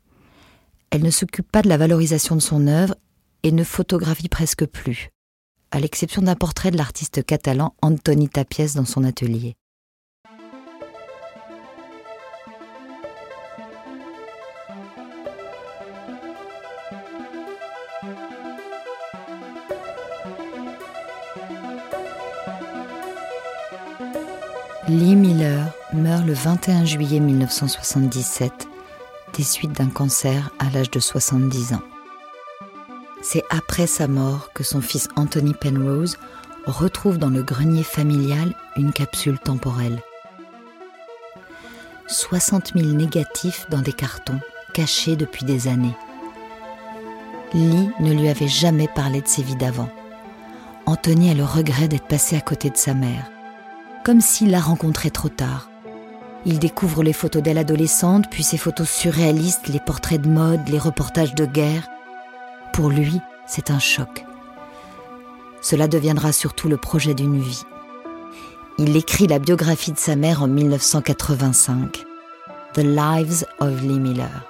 Elle 0.91 1.03
ne 1.03 1.11
s'occupe 1.11 1.51
pas 1.51 1.63
de 1.63 1.69
la 1.69 1.77
valorisation 1.77 2.35
de 2.35 2.41
son 2.41 2.67
œuvre 2.67 2.97
et 3.45 3.53
ne 3.53 3.63
photographie 3.63 4.29
presque 4.29 4.67
plus, 4.67 5.11
à 5.71 5.79
l'exception 5.79 6.23
d'un 6.23 6.35
portrait 6.35 6.73
de 6.73 6.77
l'artiste 6.77 7.25
catalan 7.25 7.75
Antoni 7.83 8.29
Tapies 8.29 8.75
dans 8.75 8.85
son 8.85 9.05
atelier. 9.05 9.55
Lee 24.97 25.15
Miller 25.15 25.75
meurt 25.93 26.25
le 26.25 26.33
21 26.33 26.87
juillet 26.87 27.21
1977 27.21 28.67
des 29.35 29.43
suites 29.43 29.73
d'un 29.73 29.91
cancer 29.91 30.51
à 30.59 30.71
l'âge 30.71 30.91
de 30.91 31.01
70 31.01 31.75
ans. 31.75 31.83
C'est 33.21 33.45
après 33.51 33.87
sa 33.87 34.09
mort 34.09 34.55
que 34.55 34.65
son 34.65 34.81
fils 34.81 35.09
Anthony 35.15 35.53
Penrose 35.53 36.17
retrouve 36.65 37.19
dans 37.19 37.29
le 37.29 37.43
grenier 37.43 37.83
familial 37.83 38.55
une 38.79 38.91
capsule 38.91 39.39
temporelle. 39.39 40.01
60 42.07 42.73
000 42.75 42.93
négatifs 42.93 43.67
dans 43.69 43.83
des 43.83 43.93
cartons, 43.93 44.41
cachés 44.73 45.17
depuis 45.17 45.45
des 45.45 45.69
années. 45.69 45.97
Lee 47.53 47.91
ne 48.01 48.15
lui 48.15 48.31
avait 48.31 48.49
jamais 48.49 48.89
parlé 48.89 49.21
de 49.21 49.29
ses 49.29 49.43
vies 49.43 49.57
d'avant. 49.57 49.91
Anthony 50.87 51.33
a 51.33 51.35
le 51.35 51.45
regret 51.45 51.87
d'être 51.87 52.09
passé 52.09 52.35
à 52.35 52.41
côté 52.41 52.71
de 52.71 52.79
sa 52.79 52.95
mère 52.95 53.31
comme 54.07 54.21
s'il 54.21 54.53
la 54.53 54.61
rencontrait 54.61 55.11
trop 55.11 55.29
tard. 55.29 55.69
Il 56.45 56.61
découvre 56.61 57.03
les 57.03 57.13
photos 57.13 57.43
d'elle 57.43 57.59
adolescente, 57.59 58.27
puis 58.31 58.45
ses 58.45 58.57
photos 58.57 58.89
surréalistes, 58.89 59.67
les 59.67 59.81
portraits 59.81 60.23
de 60.23 60.29
mode, 60.29 60.69
les 60.69 60.79
reportages 60.79 61.35
de 61.35 61.45
guerre. 61.45 61.89
Pour 62.73 62.89
lui, 62.89 63.21
c'est 63.49 63.73
un 63.73 63.81
choc. 63.81 64.25
Cela 65.61 65.89
deviendra 65.89 66.31
surtout 66.31 66.69
le 66.69 66.77
projet 66.77 67.15
d'une 67.15 67.41
vie. 67.41 67.65
Il 68.79 68.97
écrit 68.97 69.27
la 69.27 69.41
biographie 69.41 69.91
de 69.91 69.99
sa 69.99 70.15
mère 70.15 70.41
en 70.41 70.47
1985, 70.47 72.05
The 72.75 72.85
Lives 72.85 73.45
of 73.59 73.83
Lee 73.83 73.99
Miller, 73.99 74.47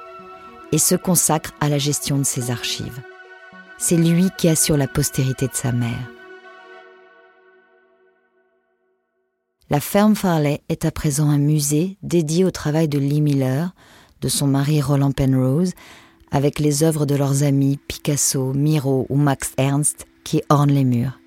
et 0.70 0.78
se 0.78 0.96
consacre 0.96 1.52
à 1.60 1.70
la 1.70 1.78
gestion 1.78 2.18
de 2.18 2.24
ses 2.24 2.50
archives. 2.50 3.00
C'est 3.78 3.96
lui 3.96 4.28
qui 4.36 4.50
assure 4.50 4.76
la 4.76 4.86
postérité 4.86 5.46
de 5.46 5.54
sa 5.54 5.72
mère. 5.72 6.10
La 9.68 9.80
ferme 9.80 10.14
Farley 10.14 10.60
est 10.68 10.84
à 10.84 10.92
présent 10.92 11.28
un 11.28 11.38
musée 11.38 11.96
dédié 12.04 12.44
au 12.44 12.52
travail 12.52 12.86
de 12.86 13.00
Lee 13.00 13.20
Miller, 13.20 13.74
de 14.20 14.28
son 14.28 14.46
mari 14.46 14.80
Roland 14.80 15.10
Penrose, 15.10 15.72
avec 16.30 16.60
les 16.60 16.84
œuvres 16.84 17.04
de 17.04 17.16
leurs 17.16 17.42
amis 17.42 17.76
Picasso, 17.88 18.52
Miro 18.52 19.06
ou 19.08 19.16
Max 19.16 19.54
Ernst 19.58 20.06
qui 20.22 20.40
ornent 20.50 20.70
les 20.70 20.84
murs. 20.84 21.18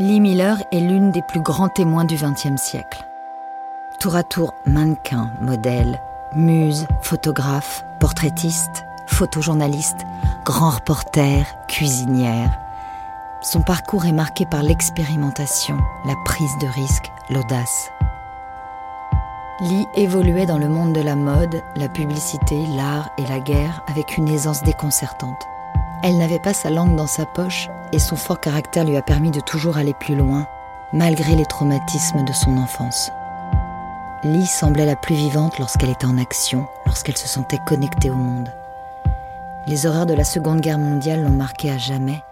Lee 0.00 0.20
Miller 0.20 0.62
est 0.70 0.80
l'une 0.80 1.12
des 1.12 1.22
plus 1.22 1.40
grands 1.40 1.70
témoins 1.70 2.04
du 2.04 2.16
XXe 2.16 2.60
siècle 2.60 3.06
tour 4.02 4.16
à 4.16 4.24
tour 4.24 4.52
mannequin, 4.66 5.30
modèle, 5.40 6.02
muse, 6.34 6.88
photographe, 7.02 7.84
portraitiste, 8.00 8.84
photojournaliste, 9.06 10.00
grand 10.44 10.70
reporter, 10.70 11.46
cuisinière. 11.68 12.50
Son 13.42 13.62
parcours 13.62 14.04
est 14.04 14.10
marqué 14.10 14.44
par 14.44 14.64
l'expérimentation, 14.64 15.78
la 16.04 16.14
prise 16.24 16.50
de 16.60 16.66
risque, 16.66 17.12
l'audace. 17.30 17.92
Lee 19.60 19.86
évoluait 19.94 20.46
dans 20.46 20.58
le 20.58 20.68
monde 20.68 20.94
de 20.94 21.00
la 21.00 21.14
mode, 21.14 21.62
la 21.76 21.88
publicité, 21.88 22.66
l'art 22.76 23.08
et 23.18 23.26
la 23.28 23.38
guerre 23.38 23.84
avec 23.86 24.18
une 24.18 24.28
aisance 24.28 24.64
déconcertante. 24.64 25.46
Elle 26.02 26.18
n'avait 26.18 26.40
pas 26.40 26.54
sa 26.54 26.70
langue 26.70 26.96
dans 26.96 27.06
sa 27.06 27.24
poche 27.24 27.68
et 27.92 28.00
son 28.00 28.16
fort 28.16 28.40
caractère 28.40 28.82
lui 28.82 28.96
a 28.96 29.02
permis 29.02 29.30
de 29.30 29.38
toujours 29.38 29.76
aller 29.76 29.94
plus 29.94 30.16
loin, 30.16 30.48
malgré 30.92 31.36
les 31.36 31.46
traumatismes 31.46 32.24
de 32.24 32.32
son 32.32 32.58
enfance. 32.58 33.12
Lee 34.24 34.46
semblait 34.46 34.86
la 34.86 34.94
plus 34.94 35.16
vivante 35.16 35.58
lorsqu'elle 35.58 35.90
était 35.90 36.06
en 36.06 36.16
action, 36.16 36.68
lorsqu'elle 36.86 37.16
se 37.16 37.26
sentait 37.26 37.58
connectée 37.66 38.08
au 38.08 38.14
monde. 38.14 38.52
Les 39.66 39.84
horreurs 39.84 40.06
de 40.06 40.14
la 40.14 40.22
Seconde 40.22 40.60
Guerre 40.60 40.78
mondiale 40.78 41.24
l'ont 41.24 41.30
marquée 41.30 41.72
à 41.72 41.78
jamais, 41.78 42.22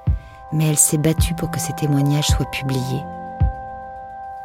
mais 0.52 0.68
elle 0.68 0.78
s'est 0.78 0.98
battue 0.98 1.34
pour 1.34 1.50
que 1.50 1.58
ses 1.58 1.72
témoignages 1.72 2.28
soient 2.28 2.48
publiés, 2.52 3.02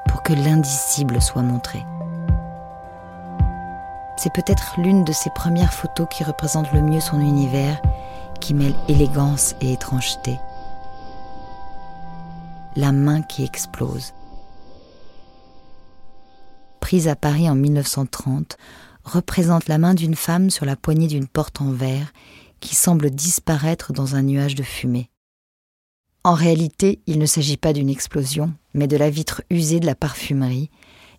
pour 0.08 0.24
que 0.24 0.34
l'indicible 0.34 1.22
soit 1.22 1.44
montré. 1.44 1.86
C'est 4.18 4.34
peut-être 4.34 4.74
l'une 4.80 5.04
de 5.04 5.14
ses 5.14 5.30
premières 5.30 5.74
photos 5.74 6.08
qui 6.10 6.24
représente 6.24 6.72
le 6.72 6.82
mieux 6.82 7.00
son 7.00 7.20
univers, 7.20 7.80
qui 8.40 8.56
mêle 8.56 8.76
élégance 8.88 9.54
et 9.62 9.74
étrangeté. 9.74 10.40
La 12.76 12.92
main 12.92 13.22
qui 13.22 13.44
explose 13.44 14.14
prise 16.86 17.08
à 17.08 17.16
Paris 17.16 17.50
en 17.50 17.56
1930, 17.56 18.60
représente 19.04 19.68
la 19.68 19.80
main 19.80 19.96
d'une 19.96 20.14
femme 20.14 20.52
sur 20.52 20.66
la 20.66 20.76
poignée 20.76 21.08
d'une 21.08 21.26
porte 21.26 21.60
en 21.60 21.72
verre 21.72 22.14
qui 22.60 22.76
semble 22.76 23.10
disparaître 23.10 23.92
dans 23.92 24.14
un 24.14 24.22
nuage 24.22 24.54
de 24.54 24.62
fumée. 24.62 25.10
En 26.24 26.36
réalité, 26.36 27.00
il 27.08 27.18
ne 27.18 27.26
s'agit 27.26 27.58
pas 27.58 27.74
d'une 27.74 27.90
explosion, 27.90 28.54
mais 28.76 28.86
de 28.86 28.98
la 28.98 29.10
vitre 29.10 29.42
usée 29.50 29.80
de 29.80 29.88
la 29.88 29.96
parfumerie, 29.96 30.70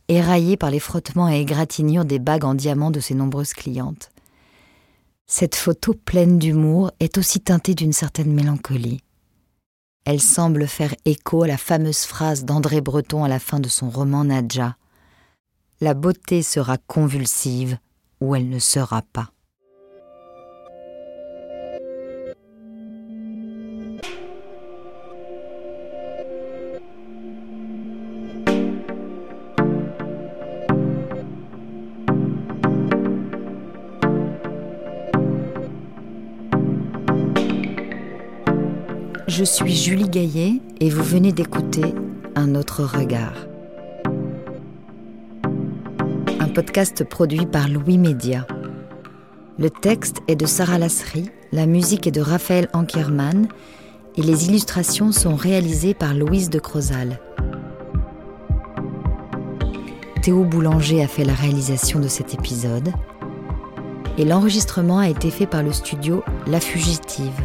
éraillée 0.06 0.56
par 0.56 0.70
les 0.70 0.78
frottements 0.78 1.28
et 1.28 1.40
égratignures 1.40 2.04
des 2.04 2.20
bagues 2.20 2.44
en 2.44 2.54
diamant 2.54 2.92
de 2.92 3.00
ses 3.00 3.14
nombreuses 3.14 3.52
clientes. 3.52 4.10
Cette 5.26 5.56
photo 5.56 5.94
pleine 5.94 6.38
d'humour 6.38 6.92
est 7.00 7.18
aussi 7.18 7.40
teintée 7.40 7.74
d'une 7.74 7.92
certaine 7.92 8.32
mélancolie. 8.32 9.00
Elle 10.04 10.20
semble 10.20 10.68
faire 10.68 10.94
écho 11.04 11.42
à 11.42 11.48
la 11.48 11.58
fameuse 11.58 12.04
phrase 12.04 12.44
d'André 12.44 12.80
Breton 12.80 13.24
à 13.24 13.28
la 13.28 13.40
fin 13.40 13.58
de 13.58 13.68
son 13.68 13.90
roman 13.90 14.22
Nadja 14.22 14.76
la 15.80 15.94
beauté 15.94 16.42
sera 16.42 16.78
convulsive 16.78 17.78
ou 18.20 18.34
elle 18.34 18.48
ne 18.48 18.58
sera 18.58 19.02
pas. 19.02 19.30
Je 39.28 39.44
suis 39.44 39.74
Julie 39.74 40.08
Gaillet 40.08 40.62
et 40.80 40.88
vous 40.88 41.02
venez 41.02 41.32
d'écouter 41.32 41.94
Un 42.34 42.54
autre 42.54 42.84
regard. 42.84 43.34
Podcast 46.56 47.04
produit 47.04 47.44
par 47.44 47.68
Louis 47.68 47.98
Média. 47.98 48.46
Le 49.58 49.68
texte 49.68 50.22
est 50.26 50.36
de 50.36 50.46
Sarah 50.46 50.78
Lasserie, 50.78 51.28
la 51.52 51.66
musique 51.66 52.06
est 52.06 52.12
de 52.12 52.22
Raphaël 52.22 52.70
Ankerman 52.72 53.46
et 54.16 54.22
les 54.22 54.46
illustrations 54.46 55.12
sont 55.12 55.34
réalisées 55.34 55.92
par 55.92 56.14
Louise 56.14 56.48
de 56.48 56.58
Crozal. 56.58 57.20
Théo 60.22 60.44
Boulanger 60.44 61.04
a 61.04 61.08
fait 61.08 61.24
la 61.24 61.34
réalisation 61.34 62.00
de 62.00 62.08
cet 62.08 62.32
épisode 62.32 62.90
et 64.16 64.24
l'enregistrement 64.24 65.00
a 65.00 65.10
été 65.10 65.30
fait 65.30 65.46
par 65.46 65.62
le 65.62 65.72
studio 65.72 66.24
La 66.46 66.60
Fugitive. 66.60 67.38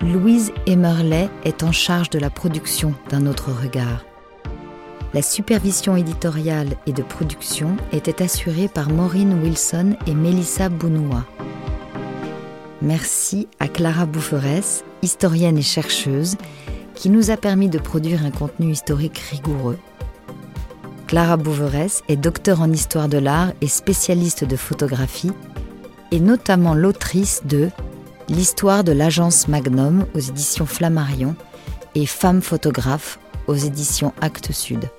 Louise 0.00 0.50
Emerlet 0.66 1.28
est 1.44 1.62
en 1.62 1.72
charge 1.72 2.08
de 2.08 2.18
la 2.18 2.30
production 2.30 2.94
d'un 3.10 3.26
autre 3.26 3.50
regard. 3.52 4.05
La 5.14 5.22
supervision 5.22 5.96
éditoriale 5.96 6.76
et 6.86 6.92
de 6.92 7.02
production 7.02 7.76
était 7.92 8.22
assurée 8.22 8.68
par 8.68 8.90
Maureen 8.90 9.42
Wilson 9.42 9.96
et 10.06 10.14
Mélissa 10.14 10.68
Bounoua. 10.68 11.24
Merci 12.82 13.48
à 13.58 13.68
Clara 13.68 14.04
Boufferès, 14.06 14.84
historienne 15.02 15.58
et 15.58 15.62
chercheuse, 15.62 16.36
qui 16.94 17.10
nous 17.10 17.30
a 17.30 17.36
permis 17.36 17.68
de 17.68 17.78
produire 17.78 18.24
un 18.24 18.30
contenu 18.30 18.70
historique 18.70 19.18
rigoureux. 19.18 19.78
Clara 21.06 21.36
Bouverès 21.36 22.02
est 22.08 22.16
docteur 22.16 22.60
en 22.60 22.72
histoire 22.72 23.08
de 23.08 23.18
l'art 23.18 23.52
et 23.60 23.68
spécialiste 23.68 24.44
de 24.44 24.56
photographie, 24.56 25.32
et 26.10 26.20
notamment 26.20 26.74
l'autrice 26.74 27.42
de 27.44 27.70
L'histoire 28.28 28.82
de 28.82 28.90
l'agence 28.90 29.46
Magnum 29.46 30.04
aux 30.16 30.18
éditions 30.18 30.66
Flammarion 30.66 31.36
et 31.94 32.06
Femme 32.06 32.42
photographe 32.42 33.20
aux 33.46 33.54
éditions 33.54 34.12
Actes 34.20 34.52
Sud. 34.52 34.90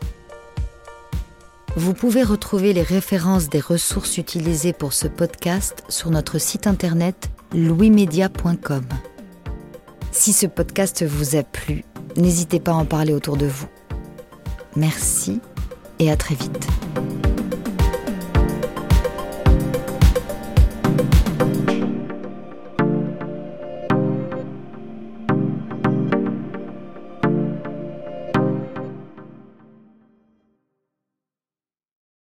Vous 1.76 1.94
pouvez 1.94 2.24
retrouver 2.24 2.74
les 2.74 2.82
références 2.82 3.50
des 3.50 3.60
ressources 3.60 4.18
utilisées 4.18 4.74
pour 4.74 4.94
ce 4.94 5.08
podcast 5.08 5.84
sur 5.90 6.10
notre 6.10 6.40
site 6.40 6.66
internet 6.66 7.30
louismedia.com. 7.54 8.86
Si 10.12 10.34
ce 10.34 10.48
podcast 10.48 11.06
vous 11.06 11.36
a 11.36 11.44
plu, 11.44 11.84
n'hésitez 12.16 12.60
pas 12.60 12.72
à 12.72 12.76
en 12.76 12.86
parler 12.86 13.14
autour 13.14 13.38
de 13.38 13.46
vous. 13.46 13.68
Merci 14.76 15.40
et 16.00 16.12
à 16.12 16.18
très 16.18 16.36
vite. 16.36 16.68